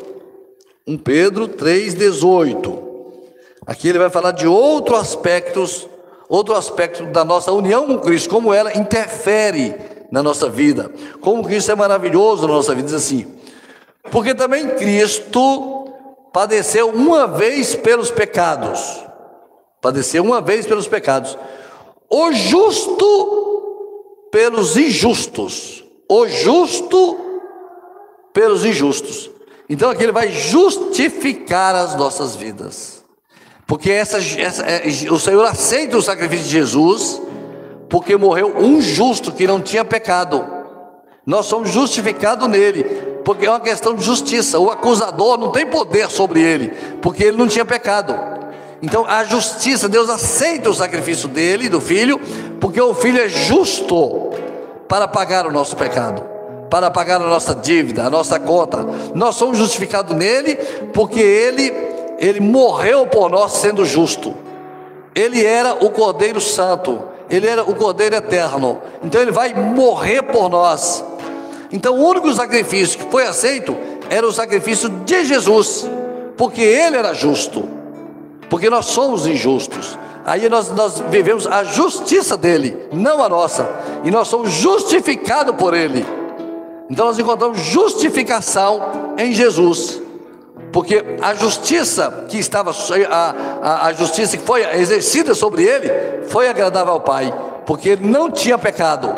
[0.87, 2.79] 1 Pedro 3,18.
[3.65, 5.87] Aqui ele vai falar de outros aspectos,
[6.27, 9.75] outro aspecto da nossa união com Cristo, como ela interfere
[10.11, 10.91] na nossa vida.
[11.21, 13.27] Como Cristo é maravilhoso na nossa vida, diz assim.
[14.11, 15.87] Porque também Cristo
[16.33, 19.03] padeceu uma vez pelos pecados.
[19.81, 21.37] Padeceu uma vez pelos pecados.
[22.09, 25.83] O justo pelos injustos.
[26.07, 27.17] O justo
[28.33, 29.29] pelos injustos.
[29.69, 33.03] Então aqui ele vai justificar as nossas vidas.
[33.67, 37.21] Porque essa, essa, é, o Senhor aceita o sacrifício de Jesus
[37.89, 40.45] porque morreu um justo que não tinha pecado.
[41.25, 42.83] Nós somos justificados nele,
[43.25, 44.59] porque é uma questão de justiça.
[44.59, 46.69] O acusador não tem poder sobre ele,
[47.01, 48.15] porque ele não tinha pecado.
[48.81, 52.19] Então a justiça, Deus aceita o sacrifício dele, do filho,
[52.59, 54.31] porque o filho é justo
[54.87, 56.23] para pagar o nosso pecado,
[56.69, 58.85] para pagar a nossa dívida, a nossa conta.
[59.13, 60.55] Nós somos justificados nele,
[60.93, 61.73] porque ele,
[62.17, 64.35] ele morreu por nós sendo justo.
[65.13, 70.49] Ele era o Cordeiro Santo, ele era o Cordeiro Eterno, então ele vai morrer por
[70.49, 71.03] nós.
[71.71, 73.77] Então o único sacrifício que foi aceito
[74.09, 75.87] era o sacrifício de Jesus,
[76.35, 77.69] porque ele era justo,
[78.49, 79.97] porque nós somos injustos.
[80.25, 83.69] Aí nós, nós vivemos a justiça dele, não a nossa,
[84.03, 86.05] e nós somos justificados por ele.
[86.89, 90.01] Então nós encontramos justificação em Jesus.
[90.71, 96.47] Porque a justiça que estava, a, a, a, justiça que foi exercida sobre ele, foi
[96.47, 97.33] agradável ao Pai,
[97.65, 99.13] porque ele não tinha pecado,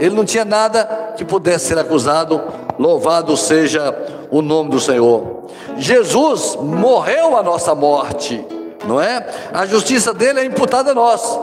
[0.00, 2.42] ele não tinha nada que pudesse ser acusado.
[2.78, 3.96] Louvado seja
[4.30, 5.46] o nome do Senhor.
[5.78, 8.44] Jesus morreu a nossa morte,
[8.86, 9.26] não é?
[9.52, 11.38] A justiça dele é imputada a nós.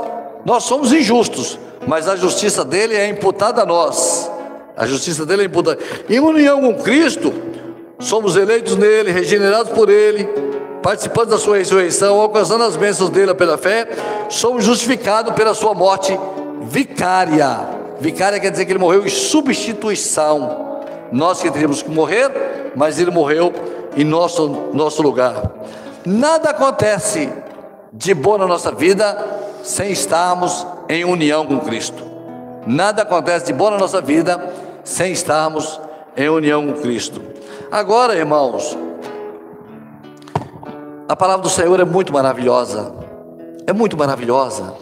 [0.45, 4.29] Nós somos injustos, mas a justiça dele é imputada a nós.
[4.75, 5.79] A justiça dele é imputada.
[6.09, 7.33] Em união com Cristo,
[7.99, 10.27] somos eleitos nele, regenerados por ele,
[10.81, 13.87] participantes da sua ressurreição, alcançando as bênçãos dele pela fé,
[14.29, 16.17] somos justificados pela sua morte
[16.63, 17.67] vicária.
[17.99, 20.81] Vicária quer dizer que ele morreu em substituição.
[21.11, 23.53] Nós que teríamos que morrer, mas ele morreu
[23.95, 25.51] em nosso, nosso lugar.
[26.05, 27.29] Nada acontece
[27.93, 29.17] de bom na nossa vida
[29.63, 32.03] sem estarmos em união com Cristo.
[32.65, 34.51] Nada acontece de bom na nossa vida
[34.83, 35.79] sem estarmos
[36.17, 37.21] em união com Cristo.
[37.73, 38.77] Agora, irmãos,
[41.09, 42.93] a palavra do Senhor é muito maravilhosa.
[43.65, 44.75] É muito maravilhosa.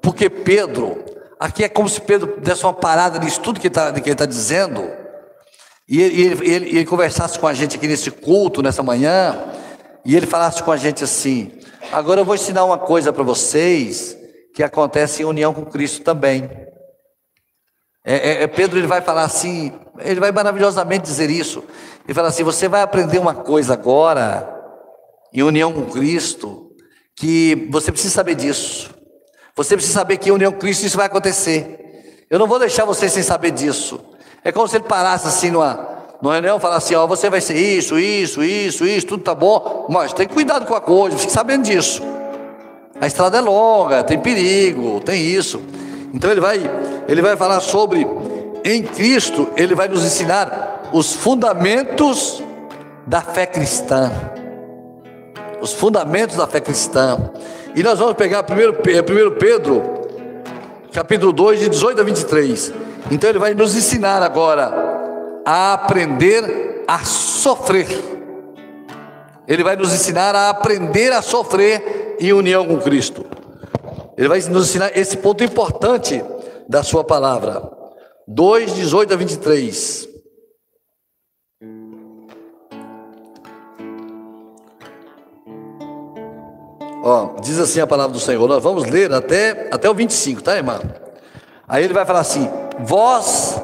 [0.00, 1.04] Porque Pedro,
[1.38, 4.82] aqui é como se Pedro desse uma parada nisso tudo que ele está tá dizendo.
[5.86, 9.38] E ele, ele, ele conversasse com a gente aqui nesse culto, nessa manhã.
[10.02, 11.52] E ele falasse com a gente assim:
[11.92, 14.16] Agora eu vou ensinar uma coisa para vocês
[14.54, 16.48] que acontece em união com Cristo também.
[18.10, 21.62] É, é, é, Pedro ele vai falar assim, ele vai maravilhosamente dizer isso.
[22.06, 24.48] Ele fala assim: você vai aprender uma coisa agora,
[25.30, 26.70] em união com Cristo,
[27.14, 28.88] que você precisa saber disso.
[29.54, 32.24] Você precisa saber que em união com Cristo isso vai acontecer.
[32.30, 34.00] Eu não vou deixar você sem saber disso.
[34.42, 37.42] É como se ele parasse assim numa, numa reunião e falasse assim: ó, você vai
[37.42, 41.30] ser isso, isso, isso, isso, tudo tá bom, mas tem cuidado com a coisa, fique
[41.30, 42.02] sabendo disso.
[42.98, 45.60] A estrada é longa, tem perigo, tem isso.
[46.12, 46.58] Então ele vai,
[47.08, 48.06] ele vai falar sobre
[48.64, 52.42] em Cristo, ele vai nos ensinar os fundamentos
[53.06, 54.10] da fé cristã.
[55.60, 57.30] Os fundamentos da fé cristã.
[57.74, 59.82] E nós vamos pegar primeiro, primeiro Pedro,
[60.92, 62.72] capítulo 2, de 18 a 23.
[63.10, 64.72] Então ele vai nos ensinar agora
[65.44, 67.88] a aprender a sofrer.
[69.46, 73.24] Ele vai nos ensinar a aprender a sofrer em união com Cristo.
[74.18, 76.24] Ele vai nos ensinar esse ponto importante
[76.68, 77.62] da sua palavra.
[78.26, 80.08] 2, 18 a 23.
[87.04, 88.48] Ó, diz assim a palavra do Senhor.
[88.48, 90.80] Nós vamos ler até, até o 25, tá, irmão?
[91.68, 92.50] Aí ele vai falar assim:
[92.80, 93.54] Vós,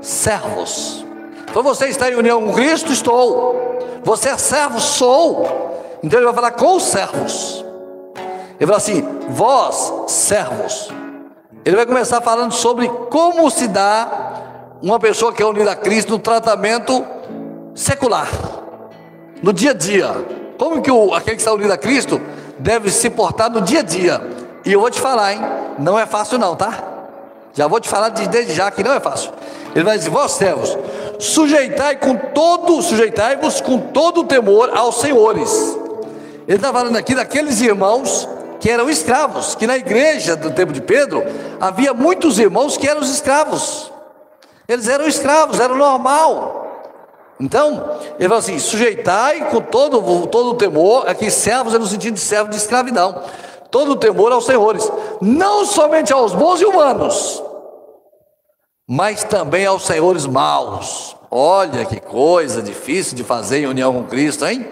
[0.00, 1.04] servos.
[1.50, 2.92] Então você está em união com Cristo?
[2.92, 4.00] Estou.
[4.04, 4.78] Você é servo?
[4.78, 5.44] Sou.
[6.04, 7.67] Então ele vai falar com os servos.
[8.58, 10.90] Ele fala assim: vós, servos.
[11.64, 16.12] Ele vai começar falando sobre como se dá uma pessoa que é unida a Cristo
[16.12, 17.04] no tratamento
[17.74, 18.28] secular,
[19.42, 20.08] no dia a dia.
[20.58, 22.20] Como que o, aquele que está unido a Cristo
[22.58, 24.20] deve se portar no dia a dia.
[24.64, 25.40] E eu vou te falar, hein?
[25.78, 26.84] Não é fácil não, tá?
[27.54, 29.32] Já vou te falar desde já que não é fácil.
[29.74, 30.76] Ele vai dizer: Vós servos,
[31.18, 35.76] sujeitai com todo, sujeitai-vos com todo o temor aos senhores.
[36.46, 38.28] Ele está falando aqui daqueles irmãos
[38.60, 41.22] que eram escravos, que na igreja do tempo de Pedro
[41.60, 43.92] havia muitos irmãos que eram escravos.
[44.66, 46.58] Eles eram escravos, era normal.
[47.40, 52.14] Então, ele fala assim: sujeitai com todo, todo o temor, aqui servos é no sentido
[52.14, 53.22] de servo de escravidão,
[53.70, 54.90] todo o temor aos senhores,
[55.20, 57.42] não somente aos bons e humanos,
[58.88, 61.16] mas também aos senhores maus.
[61.30, 64.66] Olha que coisa difícil de fazer em união com Cristo, hein?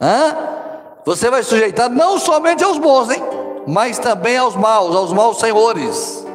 [0.00, 0.65] Hã?
[1.06, 3.22] Você vai sujeitar não somente aos bons, hein?
[3.64, 6.26] Mas também aos maus, aos maus senhores.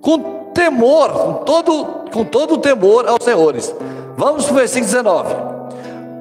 [0.00, 3.74] Com temor, com todo, com todo temor aos senhores.
[4.16, 5.34] Vamos para o versículo 19.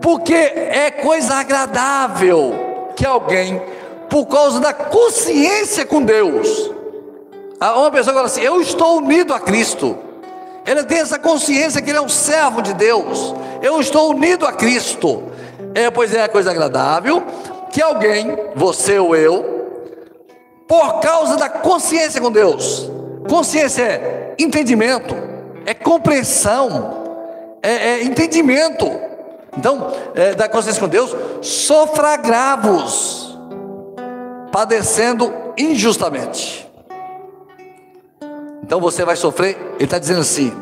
[0.02, 3.62] Porque é coisa agradável que alguém,
[4.10, 6.71] por causa da consciência com Deus,
[7.62, 9.95] uma pessoa fala assim: Eu estou unido a Cristo.
[10.65, 13.36] Ele tem essa consciência que ele é um servo de Deus.
[13.62, 15.21] Eu estou unido a Cristo.
[15.76, 17.24] É, pois é, coisa agradável
[17.75, 19.43] que alguém, você ou eu,
[20.65, 22.89] por causa da consciência com Deus,
[23.27, 25.13] consciência é entendimento,
[25.65, 27.03] é compreensão,
[27.61, 28.89] é, é entendimento.
[29.57, 33.38] Então, é, da consciência com Deus, sofra agravos,
[34.53, 36.71] padecendo injustamente.
[38.63, 40.53] Então você vai sofrer, ele está dizendo assim: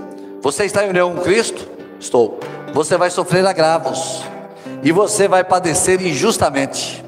[0.42, 1.70] você está em união com Cristo?
[2.00, 2.40] Estou.
[2.74, 4.24] Você vai sofrer agravos
[4.82, 7.03] e você vai padecer injustamente.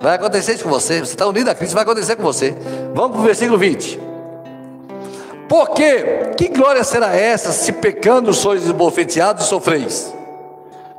[0.00, 1.00] Vai acontecer isso com você.
[1.00, 2.54] Você está unido a Cristo, vai acontecer com você.
[2.94, 4.00] Vamos para o versículo 20.
[5.48, 10.12] Porque que glória será essa se pecando sois esbofeteados e sofreis?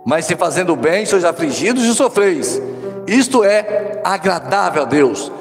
[0.05, 2.61] Mas se fazendo bem sois afligidos e sofreis.
[3.05, 5.31] Isto é agradável a Deus.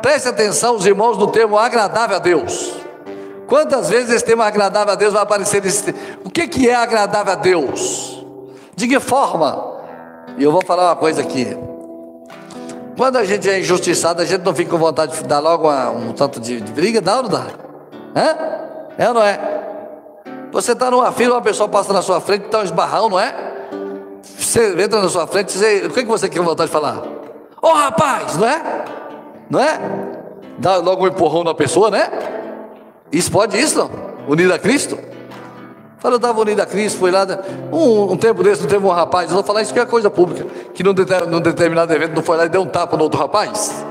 [0.00, 2.72] Preste atenção, os irmãos, no termo agradável a Deus.
[3.46, 5.94] Quantas vezes esse termo agradável a Deus vai aparecer nesse
[6.24, 8.24] O que, que é agradável a Deus?
[8.74, 9.72] De que forma?
[10.38, 11.56] E eu vou falar uma coisa aqui.
[12.96, 15.90] Quando a gente é injustiçado, a gente não fica com vontade de dar logo uma,
[15.90, 17.46] um tanto de, de, briga, dá ou não dá?
[18.14, 18.36] Hã?
[18.98, 19.40] É ou não é?
[20.52, 23.34] Você está numa fila, uma pessoa passa na sua frente, está um esbarrão, não é?
[24.22, 26.98] Você entra na sua frente, você, o que, que você quer vontade de falar?
[27.62, 28.84] Ô oh, rapaz, não é?
[29.48, 29.80] Não é?
[30.58, 32.10] Dá logo um empurrão na pessoa, né?
[33.10, 33.90] Isso pode isso não?
[34.28, 34.98] Unido a Cristo?
[36.02, 37.24] Fala, eu estava unido a Cristo, foi lá.
[37.70, 40.10] Um, um tempo desse, não teve um rapaz, eu vou falar isso que é coisa
[40.10, 40.44] pública,
[40.74, 40.92] que num,
[41.28, 43.84] num determinado evento não foi lá e deu um tapa no outro rapaz.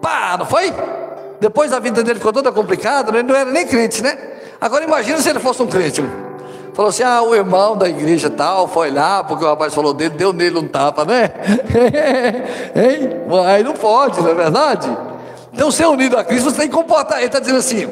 [0.00, 0.72] Pá, não foi?
[1.40, 4.16] Depois a vida dele ficou toda complicada, ele não era nem crente, né?
[4.60, 6.00] Agora imagina se ele fosse um crente.
[6.74, 10.10] Falou assim: ah, o irmão da igreja tal foi lá, porque o rapaz falou dele,
[10.10, 11.32] deu nele um tapa, né?
[12.76, 13.10] hein?
[13.48, 14.88] Aí não pode, não é verdade?
[15.52, 17.18] Então, ser unido a Cristo, você tem que comportar.
[17.18, 17.88] Ele está dizendo assim: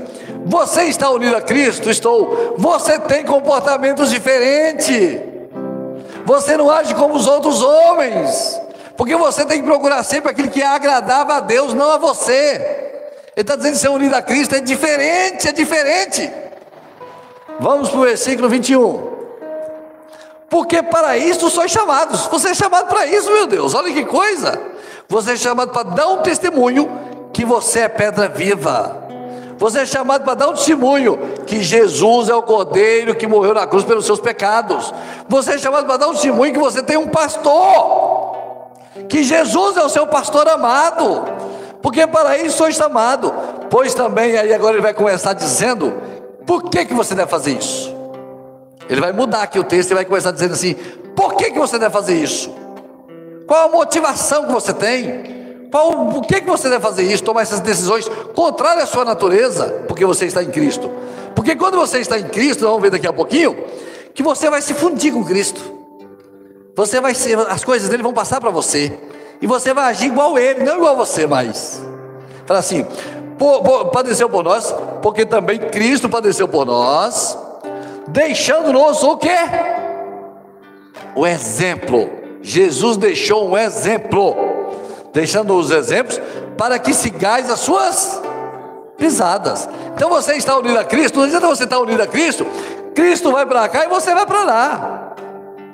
[0.46, 1.90] você está unido a Cristo?
[1.90, 2.54] Estou.
[2.58, 5.20] Você tem comportamentos diferentes.
[6.24, 8.60] Você não age como os outros homens.
[8.96, 12.90] Porque você tem que procurar sempre aquilo que é agradável a Deus, não a você.
[13.34, 16.30] Ele está dizendo que ser unido a Cristo é diferente, é diferente.
[17.58, 19.10] Vamos para o versículo 21.
[20.48, 22.26] Porque para isso sois chamados.
[22.26, 23.74] Você é chamado para isso, meu Deus.
[23.74, 24.60] Olha que coisa.
[25.08, 26.90] Você é chamado para dar um testemunho
[27.32, 29.09] que você é pedra viva.
[29.60, 33.66] Você é chamado para dar um testemunho que Jesus é o Cordeiro que morreu na
[33.66, 34.92] cruz pelos seus pecados.
[35.28, 38.70] Você é chamado para dar um testemunho que você tem um pastor.
[39.08, 41.24] Que Jesus é o seu pastor amado
[41.82, 43.32] porque para isso sou chamado.
[43.70, 45.92] Pois também, aí agora ele vai começar dizendo:
[46.46, 47.94] por que, que você deve fazer isso?
[48.88, 50.74] Ele vai mudar aqui o texto e vai começar dizendo assim:
[51.14, 52.54] por que, que você deve fazer isso?
[53.46, 55.39] Qual a motivação que você tem?
[55.70, 57.22] Qual, por que, você deve fazer isso?
[57.22, 60.90] Tomar essas decisões contrárias à sua natureza, porque você está em Cristo.
[61.34, 63.56] Porque quando você está em Cristo, vamos ver daqui a pouquinho,
[64.12, 65.60] que você vai se fundir com Cristo.
[66.74, 68.98] Você vai ser, as coisas dele vão passar para você.
[69.40, 71.80] E você vai agir igual ele, não igual você mais.
[72.46, 72.84] Fala assim:
[73.92, 77.38] padeceu por nós, porque também Cristo padeceu por nós,
[78.08, 79.36] deixando-nos o quê?
[81.14, 82.18] O exemplo.
[82.42, 84.34] Jesus deixou um exemplo,
[85.12, 86.20] deixando os exemplos
[86.56, 88.20] para que sigais as suas
[88.96, 89.68] pisadas.
[89.94, 92.46] Então você está unido a Cristo, não adianta você estar unido a Cristo,
[92.94, 95.00] Cristo vai para cá e você vai para lá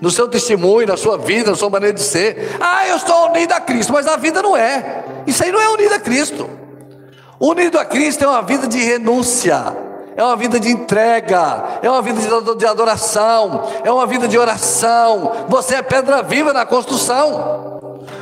[0.01, 2.57] no seu testemunho, na sua vida, na sua maneira de ser.
[2.61, 5.05] Ah, eu estou unido a Cristo, mas a vida não é.
[5.27, 6.49] Isso aí não é unido a Cristo.
[7.41, 9.77] Unido a Cristo é uma vida de renúncia,
[10.17, 12.21] é uma vida de entrega, é uma vida
[12.57, 15.47] de adoração, é uma vida de oração.
[15.49, 17.76] Você é pedra viva na construção.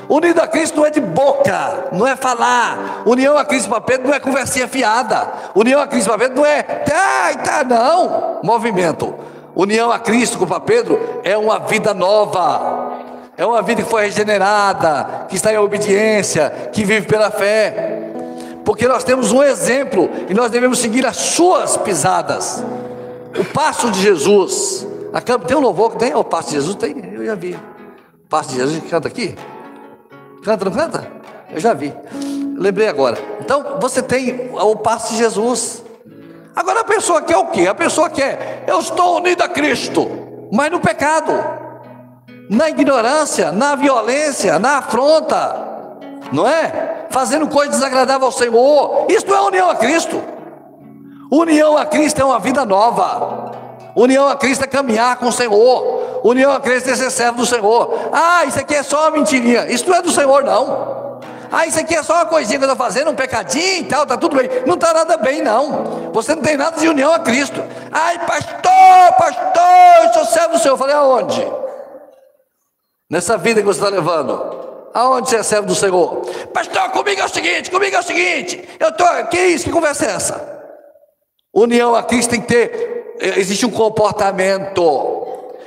[0.09, 3.03] Unido a Cristo não é de boca, não é falar.
[3.07, 5.33] União a Cristo para Pedro não é conversinha fiada.
[5.55, 8.41] União a Cristo para Pedro não é, tá, tá, não.
[8.43, 9.15] Movimento.
[9.55, 12.93] União a Cristo com Pedro é uma vida nova,
[13.37, 18.11] é uma vida que foi regenerada, que está em obediência, que vive pela fé,
[18.65, 22.65] porque nós temos um exemplo e nós devemos seguir as suas pisadas,
[23.39, 24.87] o passo de Jesus.
[25.47, 26.15] Tem um louvor que tem?
[26.15, 26.97] O passo de Jesus tem?
[27.13, 27.55] Eu já vi.
[27.55, 29.37] O passo de Jesus canta aqui?
[30.45, 31.09] Canta, não canta?
[31.51, 31.93] Eu já vi.
[32.57, 33.19] Lembrei agora.
[33.41, 35.83] Então você tem o passo de Jesus.
[36.55, 37.67] Agora a pessoa quer o quê?
[37.67, 40.09] A pessoa quer, eu estou unido a Cristo,
[40.53, 41.33] mas no pecado,
[42.49, 45.99] na ignorância, na violência, na afronta,
[46.31, 47.07] não é?
[47.11, 49.07] Fazendo coisa desagradável ao Senhor.
[49.09, 50.23] Isso é união a Cristo.
[51.31, 53.53] União a Cristo é uma vida nova.
[53.97, 56.14] União a Cristo é caminhar com o Senhor.
[56.25, 58.09] União a é ser servo do Senhor.
[58.11, 59.71] Ah, isso aqui é só uma mentirinha.
[59.71, 61.21] Isso não é do Senhor, não.
[61.53, 64.07] Ah, isso aqui é só uma coisinha que eu estou fazendo, um pecadinho e tal,
[64.07, 64.49] tá tudo bem.
[64.67, 66.11] Não está nada bem, não.
[66.15, 67.63] Você não tem nada de união a Cristo.
[67.93, 70.73] Ai, pastor, pastor, eu sou servo do Senhor.
[70.73, 71.47] Eu falei, aonde?
[73.11, 74.65] Nessa vida que você está levando.
[74.95, 76.23] Aonde você é servo do Senhor?
[76.55, 78.67] Pastor, comigo é o seguinte, comigo é o seguinte.
[78.81, 79.67] Eu estou, que isso?
[79.67, 80.55] Que conversa é essa?
[81.53, 85.24] União a Cristo tem que ter, eh, existe um comportamento,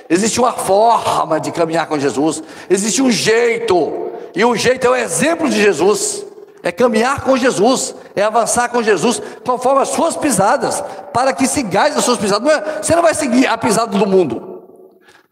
[0.09, 4.11] existe uma forma de caminhar com Jesus, existe um jeito.
[4.35, 6.25] E o jeito é o exemplo de Jesus,
[6.63, 10.83] é caminhar com Jesus, é avançar com Jesus, conforme as suas pisadas,
[11.13, 12.43] para que sigais as suas pisadas.
[12.43, 14.63] Não é, você não vai seguir a pisada do mundo.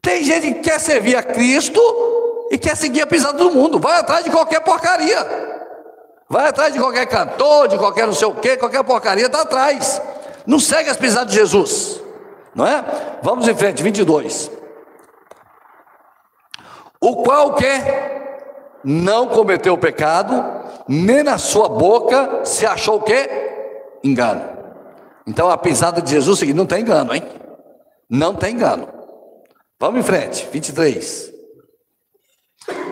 [0.01, 1.82] Tem gente que quer servir a Cristo
[2.51, 5.55] e quer seguir a pisada do mundo, vai atrás de qualquer porcaria.
[6.30, 10.01] Vai atrás de qualquer cantor, de qualquer não sei o que, qualquer porcaria está atrás.
[10.45, 12.01] Não segue as pisadas de Jesus,
[12.53, 12.84] não é?
[13.21, 14.51] Vamos em frente, 22.
[17.02, 20.43] O qual quer não cometeu pecado,
[20.88, 23.28] nem na sua boca se achou o quê?
[24.04, 24.43] Engano.
[25.26, 27.24] Então a pisada de Jesus é seguinte: não tem engano, hein?
[28.10, 28.88] Não tem engano.
[29.80, 31.34] Vamos em frente, 23.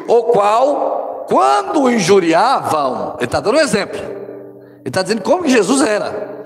[0.08, 4.00] O qual, quando injuriavam, ele está dando um exemplo.
[4.00, 6.44] Ele está dizendo como que Jesus era.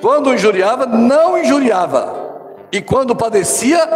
[0.00, 2.22] Quando injuriava, não injuriava.
[2.72, 3.86] E quando padecia,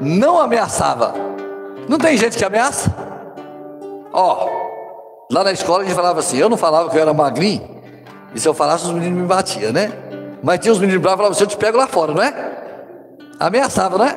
[0.00, 1.27] não ameaçava.
[1.88, 2.94] Não tem gente que ameaça?
[4.12, 4.48] Ó,
[5.32, 7.80] lá na escola a gente falava assim, eu não falava que eu era magrinho,
[8.34, 9.92] e se eu falasse os meninos me batiam, né?
[10.42, 12.34] Mas tinha os meninos bravos falavam assim, eu te pego lá fora, não é?
[13.40, 14.16] Ameaçava, não é?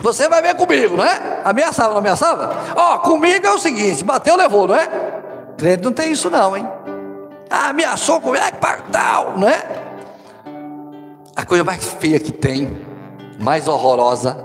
[0.00, 1.40] Você vai ver comigo, não é?
[1.44, 2.54] Ameaçava, não ameaçava?
[2.76, 4.88] Ó, oh, comigo é o seguinte, bateu, levou, não é?
[5.56, 6.68] Crente não tem isso não, hein?
[7.50, 8.50] Ah, ameaçou comigo, é
[8.92, 9.62] tal, não é?
[11.34, 12.86] A coisa mais feia que tem,
[13.40, 14.36] mais horrorosa,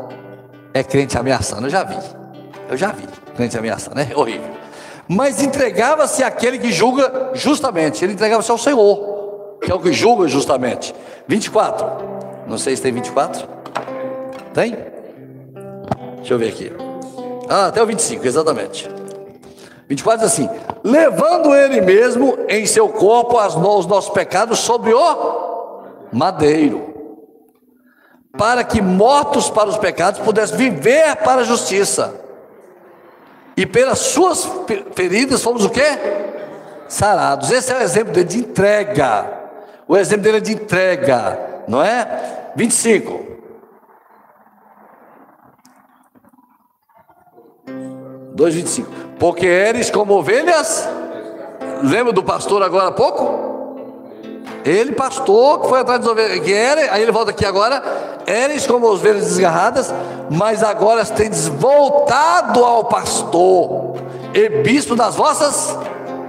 [0.73, 1.67] é crente ameaçando.
[1.67, 2.22] Eu já vi.
[2.69, 4.49] Eu já vi crente ameaçando, é horrível.
[5.07, 8.03] Mas entregava-se àquele que julga justamente.
[8.03, 10.95] Ele entregava-se ao Senhor, que é o que julga justamente.
[11.27, 11.85] 24.
[12.47, 13.47] Não sei se tem 24.
[14.53, 14.77] Tem?
[16.17, 16.71] Deixa eu ver aqui.
[17.49, 18.89] Ah, até o 25, exatamente.
[19.89, 20.49] 24 diz assim:
[20.83, 26.93] levando ele mesmo em seu corpo as, os nossos pecados sobre o madeiro,
[28.37, 32.22] para que mortos para os pecados pudessem viver para a justiça.
[33.55, 34.49] E pelas suas
[34.95, 35.97] feridas fomos o quê?
[36.87, 37.51] Sarados.
[37.51, 39.31] Esse é o exemplo dele de entrega.
[39.87, 42.51] O exemplo dele é de entrega, não é?
[42.55, 43.33] 25.
[48.33, 48.91] Dois vinte e cinco.
[49.19, 50.87] Porque eres como ovelhas.
[51.83, 53.52] Lembra do pastor agora há pouco?
[54.65, 57.83] Ele, pastor, que foi atrás das ovelhas, que era, aí ele volta aqui agora,
[58.25, 59.93] eres como ovelhas desgarradas,
[60.29, 63.95] mas agora tendes voltado ao pastor
[64.33, 65.77] e bispo das vossas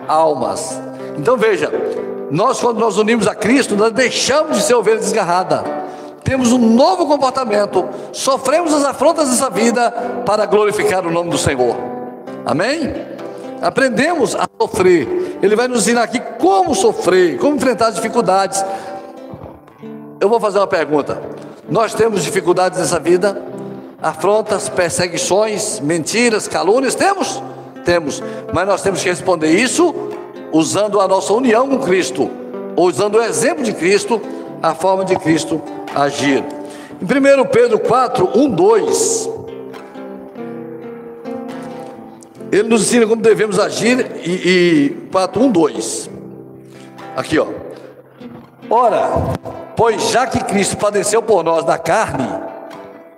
[0.09, 0.81] almas.
[1.17, 1.73] Então veja,
[2.31, 5.63] nós quando nós unimos a Cristo, nós deixamos de ser ovelha desgarrada.
[6.25, 9.91] Temos um novo comportamento, sofremos as afrontas dessa vida
[10.25, 11.77] para glorificar o nome do Senhor.
[12.45, 13.14] Amém?
[13.65, 15.39] Aprendemos a sofrer.
[15.43, 18.63] Ele vai nos ensinar aqui como sofrer, como enfrentar as dificuldades.
[20.21, 21.19] Eu vou fazer uma pergunta.
[21.67, 23.41] Nós temos dificuldades nessa vida?
[24.03, 26.95] Afrontas, perseguições, mentiras, calúnias?
[26.95, 27.43] Temos?
[27.87, 28.23] Temos.
[28.53, 29.95] Mas nós temos que responder isso
[30.53, 32.31] usando a nossa união com Cristo,
[32.77, 34.21] usando o exemplo de Cristo,
[34.63, 35.63] a forma de Cristo
[35.95, 36.45] agir.
[37.01, 39.31] Em 1 Pedro 4, 1, 2.
[42.55, 46.11] Ele nos ensina como devemos agir e, e 4, 1, 2.
[47.17, 47.49] Aqui, ó.
[48.71, 49.11] Ora,
[49.77, 52.29] pois já que Cristo padeceu por nós da carne,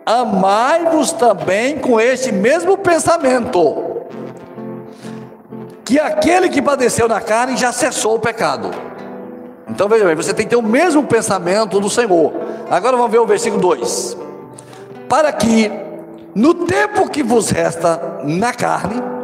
[0.07, 4.07] amai-vos também com este mesmo pensamento,
[5.85, 8.71] que aquele que padeceu na carne já cessou o pecado.
[9.69, 12.33] Então veja bem, você tem que ter o mesmo pensamento do Senhor.
[12.71, 14.17] Agora vamos ver o versículo 2:
[15.11, 15.71] Para que
[16.35, 19.16] no tempo que vos resta na carne,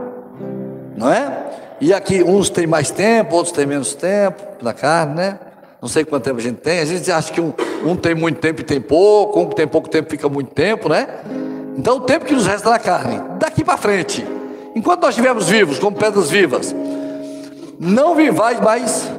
[0.97, 1.51] não é?
[1.81, 5.39] E aqui uns têm mais tempo, outros têm menos tempo na carne, né?
[5.81, 6.79] Não sei quanto tempo a gente tem.
[6.79, 7.53] A gente acha que um,
[7.85, 11.09] um tem muito tempo e tem pouco, um tem pouco tempo fica muito tempo, né?
[11.77, 14.25] Então o tempo que nos resta na carne, daqui para frente,
[14.77, 16.73] enquanto nós estivermos vivos, como pedras vivas,
[17.81, 19.11] não vivais mais.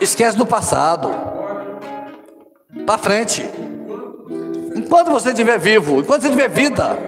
[0.00, 1.39] Esquece do passado
[2.86, 3.48] para frente.
[4.74, 6.98] Enquanto você estiver vivo, enquanto você tiver vida,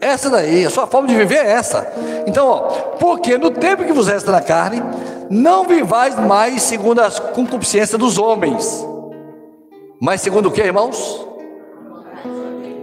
[0.00, 1.92] essa daí, a sua forma de viver é essa.
[2.26, 2.58] Então, ó,
[2.98, 4.82] porque no tempo que você resta na carne,
[5.30, 8.84] não vivais mais segundo a concupiscência dos homens,
[10.00, 11.26] mas segundo o que, irmãos?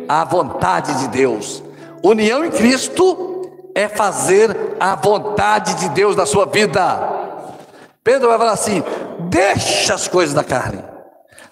[0.08, 1.62] A vontade de Deus.
[2.02, 3.42] União em Cristo
[3.76, 7.00] é fazer a vontade de Deus na sua vida.
[8.04, 8.82] Pedro vai falar assim:
[9.20, 10.82] deixa as coisas da carne.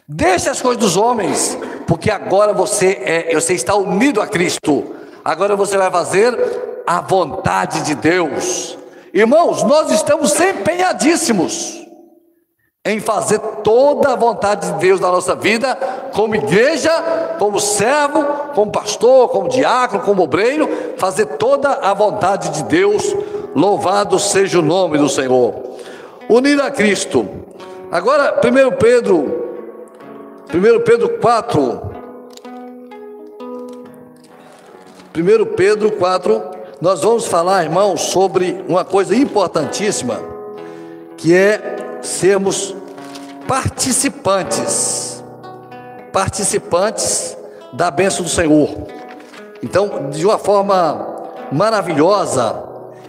[0.09, 4.95] Deixe as coisas dos homens, porque agora você é, você está unido a Cristo.
[5.23, 8.77] Agora você vai fazer a vontade de Deus.
[9.13, 11.85] Irmãos, nós estamos empenhadíssimos
[12.85, 15.75] em fazer toda a vontade de Deus na nossa vida,
[16.13, 18.23] como igreja, como servo,
[18.55, 23.13] como pastor, como diácono, como obreiro, fazer toda a vontade de Deus.
[23.53, 25.53] Louvado seja o nome do Senhor.
[26.29, 27.27] Unido a Cristo.
[27.91, 29.36] Agora, 1 Pedro
[30.53, 31.81] 1 Pedro 4.
[35.13, 36.41] 1 Pedro 4,
[36.79, 40.21] nós vamos falar, irmãos, sobre uma coisa importantíssima,
[41.17, 42.73] que é sermos
[43.45, 45.21] participantes,
[46.13, 47.37] participantes
[47.73, 48.69] da bênção do Senhor.
[49.61, 52.63] Então, de uma forma maravilhosa,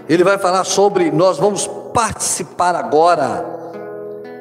[0.09, 3.68] ele vai falar sobre nós vamos participar agora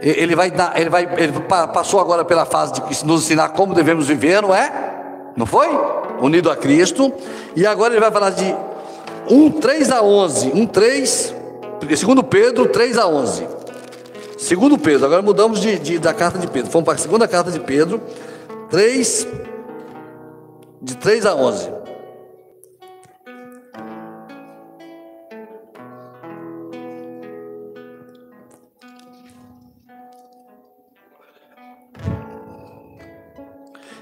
[0.01, 1.33] ele vai ele vai, ele
[1.73, 4.71] passou agora pela fase de nos ensinar como devemos viver, não é?
[5.35, 5.67] Não foi?
[6.19, 7.13] Unido a Cristo.
[7.55, 8.55] E agora ele vai falar de
[9.29, 10.51] 1, 3 a 11.
[10.53, 11.35] 1, 3,
[11.95, 13.47] segundo Pedro, 3 a 11.
[14.37, 16.71] Segundo Pedro, agora mudamos de, de, da carta de Pedro.
[16.71, 18.01] Fomos para a segunda carta de Pedro,
[18.69, 19.27] 3,
[20.81, 21.69] de 3 a 11.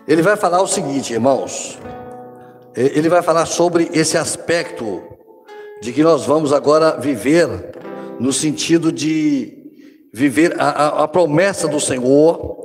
[0.07, 1.79] Ele vai falar o seguinte, irmãos.
[2.75, 5.01] Ele vai falar sobre esse aspecto
[5.81, 7.47] de que nós vamos agora viver
[8.19, 9.65] no sentido de
[10.13, 12.55] viver a, a, a promessa do Senhor,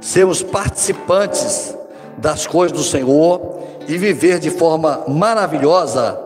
[0.00, 1.74] sermos participantes
[2.16, 6.22] das coisas do Senhor e viver de forma maravilhosa,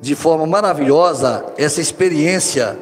[0.00, 2.78] de forma maravilhosa, essa experiência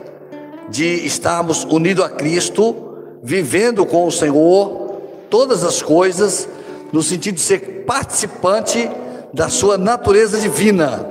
[0.69, 2.77] de estarmos unidos a Cristo,
[3.23, 5.01] vivendo com o Senhor
[5.31, 6.49] todas as coisas,
[6.93, 8.91] no sentido de ser participante
[9.33, 11.07] da sua natureza divina,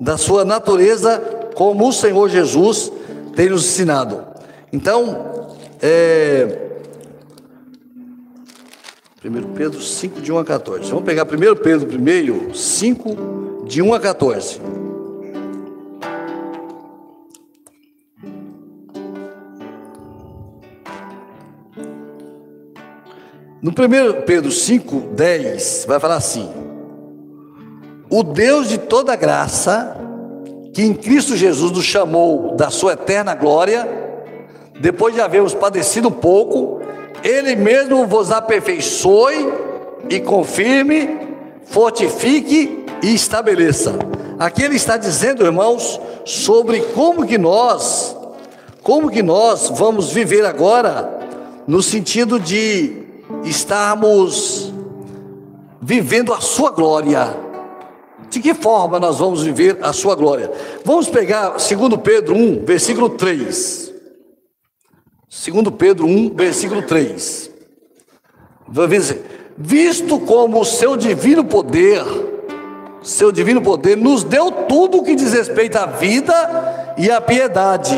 [0.00, 1.18] da sua natureza
[1.54, 2.92] como o Senhor Jesus
[3.34, 4.24] tem nos ensinado.
[4.72, 6.68] Então, é,
[9.24, 10.90] 1 Pedro 5, de 1 a 14.
[10.90, 14.60] Vamos pegar 1 Pedro primeiro, 5, de 1 a 14.
[23.60, 26.48] No 1 Pedro 5, 10, vai falar assim:
[28.08, 29.96] O Deus de toda graça,
[30.72, 33.88] que em Cristo Jesus nos chamou da sua eterna glória,
[34.80, 36.80] depois de havermos padecido pouco,
[37.24, 39.52] Ele mesmo vos aperfeiçoe
[40.08, 41.18] e confirme,
[41.64, 43.98] fortifique e estabeleça.
[44.38, 48.16] Aqui ele está dizendo, irmãos, sobre como que nós,
[48.84, 51.18] como que nós vamos viver agora,
[51.66, 52.97] no sentido de
[53.44, 54.72] estarmos
[55.80, 57.36] vivendo a sua glória.
[58.28, 60.50] De que forma nós vamos viver a sua glória?
[60.84, 61.68] Vamos pegar 2
[62.02, 63.94] Pedro 1, versículo 3.
[65.28, 67.50] 2 Pedro 1, versículo 3.
[68.66, 72.04] Vai dizer, visto como o seu divino poder,
[73.02, 77.96] seu divino poder nos deu tudo o que diz respeito à vida e à piedade,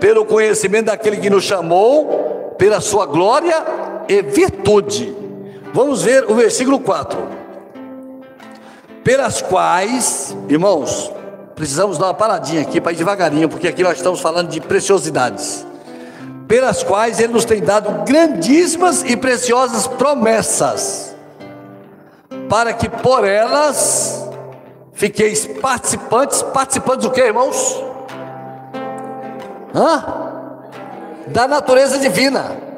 [0.00, 5.14] pelo conhecimento daquele que nos chamou, pela sua glória e virtude.
[5.72, 7.18] Vamos ver o versículo 4.
[9.02, 11.12] Pelas quais, irmãos,
[11.54, 15.66] precisamos dar uma paradinha aqui para ir devagarinho, porque aqui nós estamos falando de preciosidades.
[16.46, 21.16] Pelas quais Ele nos tem dado grandíssimas e preciosas promessas,
[22.48, 24.28] para que por elas
[24.92, 27.82] fiqueis participantes, participantes do que, irmãos?
[29.74, 30.04] Hã?
[31.28, 32.71] Da natureza divina.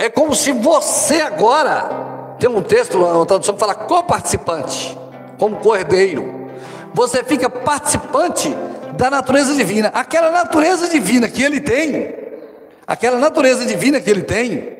[0.00, 4.98] É como se você agora, tem um texto, uma tradução que fala co-participante,
[5.38, 6.48] como cordeiro.
[6.94, 8.48] Você fica participante
[8.96, 9.90] da natureza divina.
[9.92, 12.14] Aquela natureza divina que ele tem,
[12.86, 14.72] aquela natureza divina que ele tem,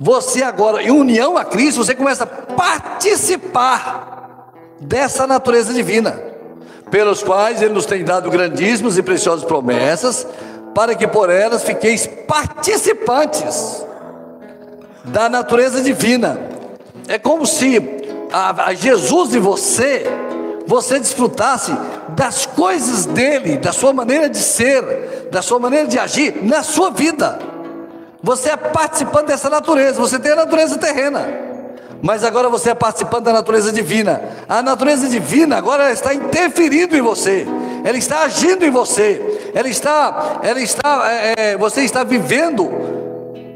[0.00, 6.20] você agora, em união a Cristo, você começa a participar dessa natureza divina,
[6.90, 10.26] pelos quais ele nos tem dado grandíssimas e preciosas promessas,
[10.74, 13.86] para que por elas fiqueis participantes
[15.06, 16.38] da natureza divina.
[17.08, 17.80] É como se
[18.32, 20.06] a, a Jesus e você,
[20.66, 21.72] você desfrutasse
[22.10, 26.90] das coisas dele, da sua maneira de ser, da sua maneira de agir na sua
[26.90, 27.38] vida.
[28.22, 31.46] Você é participante dessa natureza, você tem a natureza terrena
[32.02, 34.22] mas agora você é participante da natureza divina.
[34.48, 37.46] A natureza divina agora está interferindo em você,
[37.84, 42.95] ela está agindo em você, ela está, ela está, é, é você está vivendo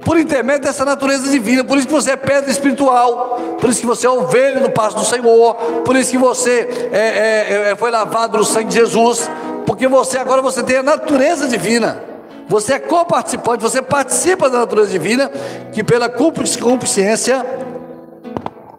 [0.05, 1.63] por intermédio dessa natureza divina.
[1.65, 4.97] Por isso que você é pedra espiritual, por isso que você é ovelha no passo
[4.97, 9.31] do Senhor, por isso que você é, é, é, foi lavado no sangue de Jesus,
[9.67, 12.03] porque você agora você tem a natureza divina.
[12.49, 15.31] Você é coparticipante, você participa da natureza divina,
[15.73, 17.47] que pela consciência,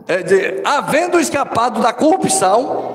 [0.10, 2.92] é de, havendo escapado da corrupção,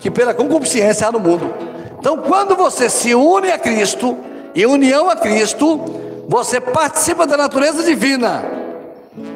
[0.00, 1.54] que pela concupiscência há no mundo.
[2.00, 4.16] Então, quando você se une a Cristo,
[4.56, 8.44] em união a Cristo, você participa da natureza divina.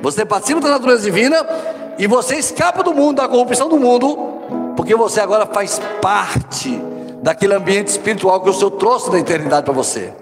[0.02, 1.44] Você participa da natureza divina
[1.98, 4.14] e você escapa do mundo, da corrupção do mundo,
[4.76, 6.78] porque você agora faz parte
[7.22, 10.12] daquele ambiente espiritual que o Senhor trouxe da eternidade para você.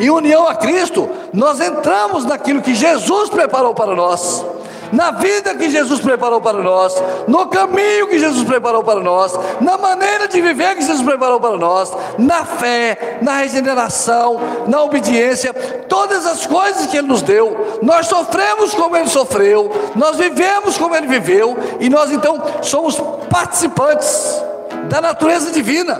[0.00, 4.44] Em união a Cristo, nós entramos naquilo que Jesus preparou para nós
[4.92, 6.94] na vida que Jesus preparou para nós,
[7.26, 11.56] no caminho que Jesus preparou para nós, na maneira de viver que Jesus preparou para
[11.56, 15.52] nós, na fé, na regeneração, na obediência,
[15.88, 20.94] todas as coisas que Ele nos deu, nós sofremos como Ele sofreu, nós vivemos como
[20.94, 24.42] Ele viveu, e nós então somos participantes
[24.88, 25.98] da natureza divina.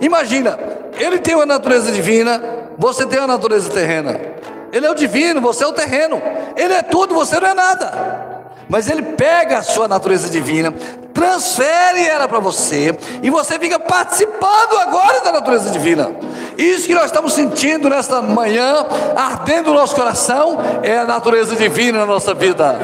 [0.00, 0.58] Imagina,
[0.98, 2.42] Ele tem uma natureza divina,
[2.78, 4.36] você tem uma natureza terrena.
[4.72, 6.20] Ele é o divino, você é o terreno.
[6.56, 8.25] Ele é tudo, você não é nada.
[8.68, 10.72] Mas ele pega a sua natureza divina,
[11.14, 16.10] transfere ela para você, e você fica participando agora da natureza divina.
[16.58, 21.98] Isso que nós estamos sentindo nesta manhã, ardendo no nosso coração, é a natureza divina
[22.00, 22.76] na nossa vida.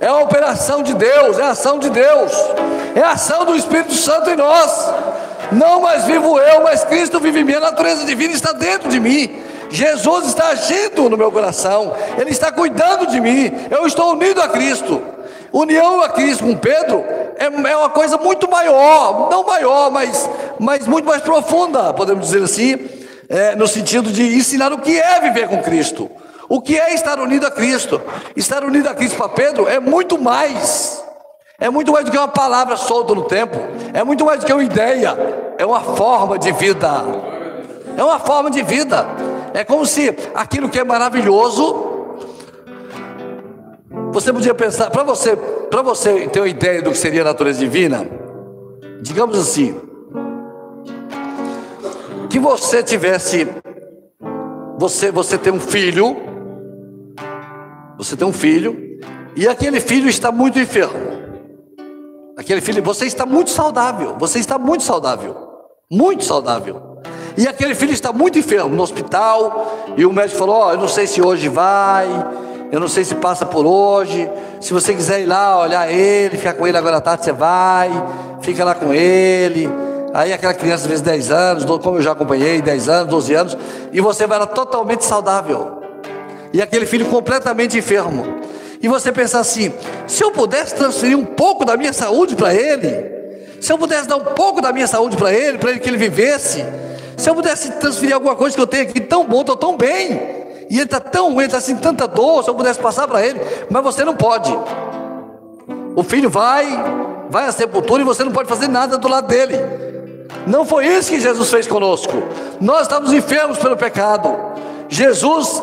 [0.00, 2.32] é a operação de Deus, é a ação de Deus,
[2.94, 4.92] é a ação do Espírito Santo em nós.
[5.50, 9.00] Não mais vivo eu, mas Cristo vive em mim, a natureza divina está dentro de
[9.00, 9.42] mim.
[9.74, 14.48] Jesus está agindo no meu coração, Ele está cuidando de mim, eu estou unido a
[14.48, 15.02] Cristo.
[15.52, 17.04] União a Cristo com Pedro
[17.36, 22.42] é, é uma coisa muito maior, não maior, mas, mas muito mais profunda, podemos dizer
[22.42, 22.88] assim,
[23.28, 26.10] é, no sentido de ensinar o que é viver com Cristo.
[26.48, 28.00] O que é estar unido a Cristo?
[28.36, 31.02] Estar unido a Cristo para Pedro é muito mais.
[31.58, 33.58] É muito mais do que uma palavra solta no tempo.
[33.92, 35.16] É muito mais do que uma ideia.
[35.56, 37.04] É uma forma de vida.
[37.96, 39.33] É uma forma de vida.
[39.54, 41.92] É como se aquilo que é maravilhoso.
[44.12, 47.60] Você podia pensar, para você, para você ter uma ideia do que seria a natureza
[47.60, 48.04] divina,
[49.00, 49.80] digamos assim,
[52.28, 53.46] que você tivesse,
[54.76, 56.16] você, você tem um filho,
[57.96, 58.98] você tem um filho,
[59.36, 61.14] e aquele filho está muito enfermo.
[62.36, 65.36] Aquele filho, você está muito saudável, você está muito saudável,
[65.88, 66.93] muito saudável.
[67.36, 70.78] E aquele filho está muito enfermo no hospital, e o médico falou: Ó, oh, eu
[70.78, 72.06] não sei se hoje vai,
[72.70, 74.30] eu não sei se passa por hoje.
[74.60, 77.90] Se você quiser ir lá olhar ele, ficar com ele agora à tarde, você vai,
[78.40, 79.68] fica lá com ele.
[80.12, 83.58] Aí aquela criança, às vezes 10 anos, como eu já acompanhei, 10 anos, 12 anos,
[83.92, 85.82] e você vai lá totalmente saudável.
[86.52, 88.24] E aquele filho completamente enfermo.
[88.80, 89.72] E você pensa assim:
[90.06, 93.12] se eu pudesse transferir um pouco da minha saúde para ele,
[93.60, 95.96] se eu pudesse dar um pouco da minha saúde para ele, para ele que ele
[95.96, 96.64] vivesse,
[97.16, 100.12] se eu pudesse transferir alguma coisa que eu tenho aqui tão bom, estou tão bem,
[100.70, 103.40] e ele está tão ruim, está assim, tanta dor, se eu pudesse passar para ele,
[103.70, 104.56] mas você não pode.
[105.96, 106.66] O filho vai,
[107.30, 109.56] vai à sepultura e você não pode fazer nada do lado dele.
[110.46, 112.12] Não foi isso que Jesus fez conosco.
[112.60, 114.36] Nós estamos enfermos pelo pecado.
[114.88, 115.62] Jesus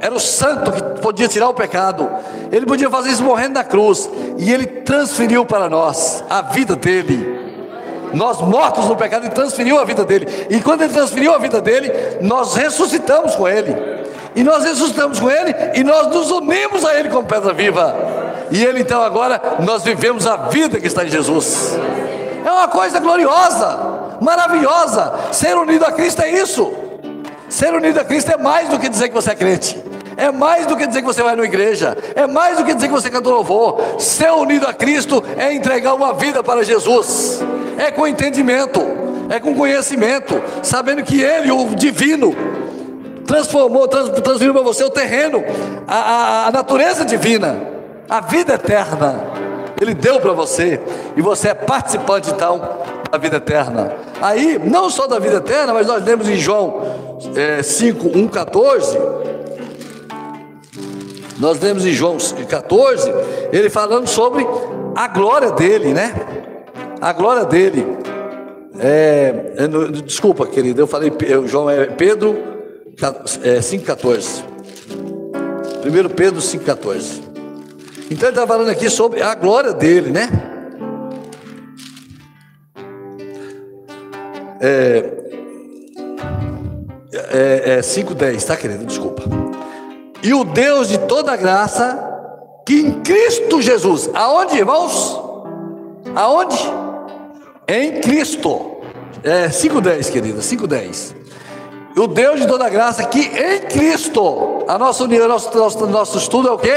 [0.00, 2.08] era o santo que podia tirar o pecado.
[2.52, 4.08] Ele podia fazer isso morrendo na cruz.
[4.38, 7.39] E ele transferiu para nós a vida dele.
[8.12, 10.46] Nós mortos no pecado, ele transferiu a vida dele.
[10.50, 13.74] E quando ele transferiu a vida dele, nós ressuscitamos com ele.
[14.34, 17.94] E nós ressuscitamos com ele e nós nos unimos a ele como pedra viva.
[18.50, 21.76] E ele então agora nós vivemos a vida que está em Jesus.
[22.44, 25.12] É uma coisa gloriosa, maravilhosa.
[25.32, 26.72] Ser unido a Cristo é isso.
[27.48, 29.89] Ser unido a Cristo é mais do que dizer que você é crente.
[30.20, 31.96] É mais do que dizer que você vai na igreja.
[32.14, 33.80] É mais do que dizer que você cantou louvor.
[33.98, 37.40] Ser unido a Cristo é entregar uma vida para Jesus.
[37.78, 38.80] É com entendimento,
[39.30, 42.36] é com conhecimento, sabendo que Ele, o divino,
[43.26, 45.42] transformou, trans, para você o terreno,
[45.88, 47.56] a, a, a natureza divina,
[48.06, 49.24] a vida eterna.
[49.80, 50.78] Ele deu para você
[51.16, 52.60] e você é participante então
[53.10, 53.94] da vida eterna.
[54.20, 56.82] Aí, não só da vida eterna, mas nós lemos em João
[57.34, 58.98] é, 5, 1, 14.
[61.40, 63.10] Nós lemos em João 14,
[63.50, 64.46] ele falando sobre
[64.94, 66.14] a glória dele, né?
[67.00, 67.86] A glória dele.
[68.78, 69.66] É,
[70.04, 71.10] desculpa, querido, eu falei,
[71.46, 72.36] João é Pedro
[73.42, 74.44] é, 5,14.
[75.82, 77.22] 1 Pedro 5,14.
[78.10, 80.28] Então ele está falando aqui sobre a glória dele, né?
[84.60, 85.10] É,
[87.32, 88.84] é, é 5,10, tá querido?
[88.84, 89.39] Desculpa.
[90.22, 91.98] E o Deus de toda graça,
[92.66, 95.20] que em Cristo Jesus, aonde irmãos?
[96.14, 96.58] Aonde?
[97.66, 98.78] Em Cristo.
[99.22, 101.20] É 5,10, querida, 5,10
[102.00, 106.48] o Deus de toda graça que em Cristo, a nossa união, nosso, nosso, nosso estudo
[106.48, 106.70] é o que?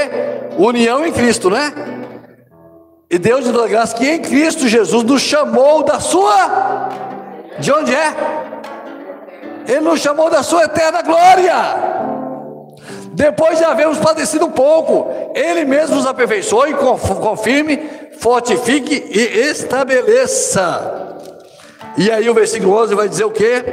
[0.58, 1.72] União em Cristo, né?
[3.10, 6.88] E Deus de toda graça que em Cristo Jesus nos chamou da sua,
[7.58, 8.14] de onde é?
[9.66, 11.54] Ele nos chamou da sua eterna glória.
[13.14, 17.80] Depois de havermos padecido um pouco, Ele mesmo nos aperfeiçoe, confirme,
[18.18, 21.16] fortifique e estabeleça.
[21.96, 23.64] E aí o versículo 11 vai dizer o que?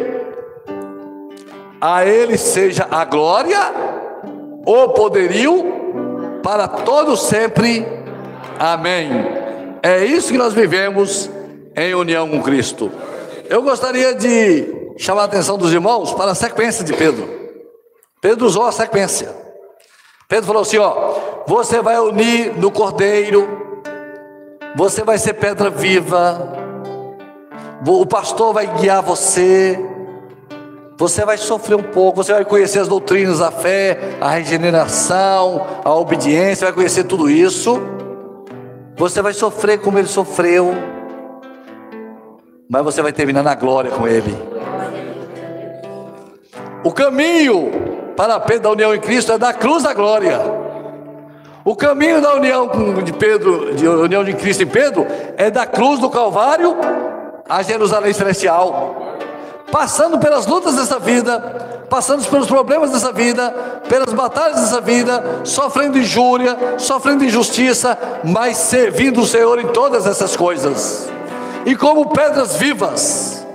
[1.82, 3.60] A Ele seja a glória,
[4.64, 7.84] o poderio, para todos sempre.
[8.60, 9.10] Amém.
[9.82, 11.32] É isso que nós vivemos
[11.76, 12.92] em união com Cristo.
[13.50, 17.41] Eu gostaria de chamar a atenção dos irmãos para a sequência de Pedro.
[18.22, 19.36] Pedro usou a sequência.
[20.30, 21.16] Pedro falou assim: ó,
[21.48, 23.82] você vai unir no cordeiro,
[24.76, 26.54] você vai ser pedra viva,
[27.86, 29.78] o pastor vai guiar você,
[30.98, 35.94] você vai sofrer um pouco, você vai conhecer as doutrinas da fé, a regeneração, a
[35.96, 37.82] obediência, vai conhecer tudo isso.
[38.98, 40.76] Você vai sofrer como ele sofreu,
[42.70, 44.38] mas você vai terminar na glória com ele.
[46.84, 50.40] O caminho para a da união em Cristo é da cruz à glória.
[51.64, 52.70] O caminho da união
[53.04, 55.06] de Pedro, de união de Cristo e Pedro,
[55.38, 56.76] é da cruz do Calvário
[57.48, 58.96] a Jerusalém Celestial.
[59.72, 63.52] Passando pelas lutas dessa vida, passando pelos problemas dessa vida,
[63.88, 70.36] pelas batalhas dessa vida, sofrendo injúria, sofrendo injustiça, mas servindo o Senhor em todas essas
[70.36, 71.10] coisas.
[71.66, 73.46] E como pedras vivas,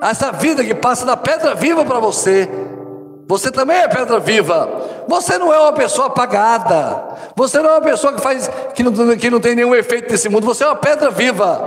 [0.00, 2.48] essa vida que passa da pedra viva para você,
[3.32, 4.68] você também é pedra viva.
[5.08, 7.02] Você não é uma pessoa apagada.
[7.34, 10.28] Você não é uma pessoa que faz que não, que não tem nenhum efeito nesse
[10.28, 10.44] mundo.
[10.44, 11.66] Você é uma pedra viva.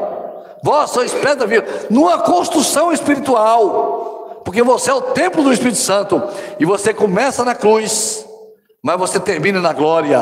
[0.61, 1.65] Vós sois pedra viva.
[1.89, 4.41] Numa construção espiritual.
[4.45, 6.21] Porque você é o templo do Espírito Santo.
[6.59, 8.23] E você começa na cruz,
[8.83, 10.21] mas você termina na glória.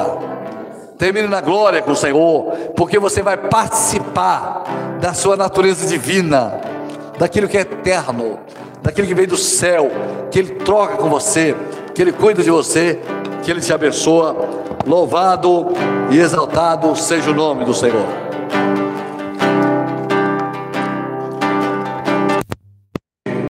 [0.98, 4.64] Termine na glória com o Senhor, porque você vai participar
[5.02, 6.62] da sua natureza divina,
[7.20, 8.40] daquilo que é eterno,
[8.84, 9.90] daquilo que vem do céu,
[10.30, 11.56] que Ele troca com você,
[11.96, 13.00] que Ele cuida de você,
[13.42, 14.36] que Ele te abençoa.
[14.86, 15.68] Louvado
[16.12, 18.33] e exaltado seja o nome do Senhor.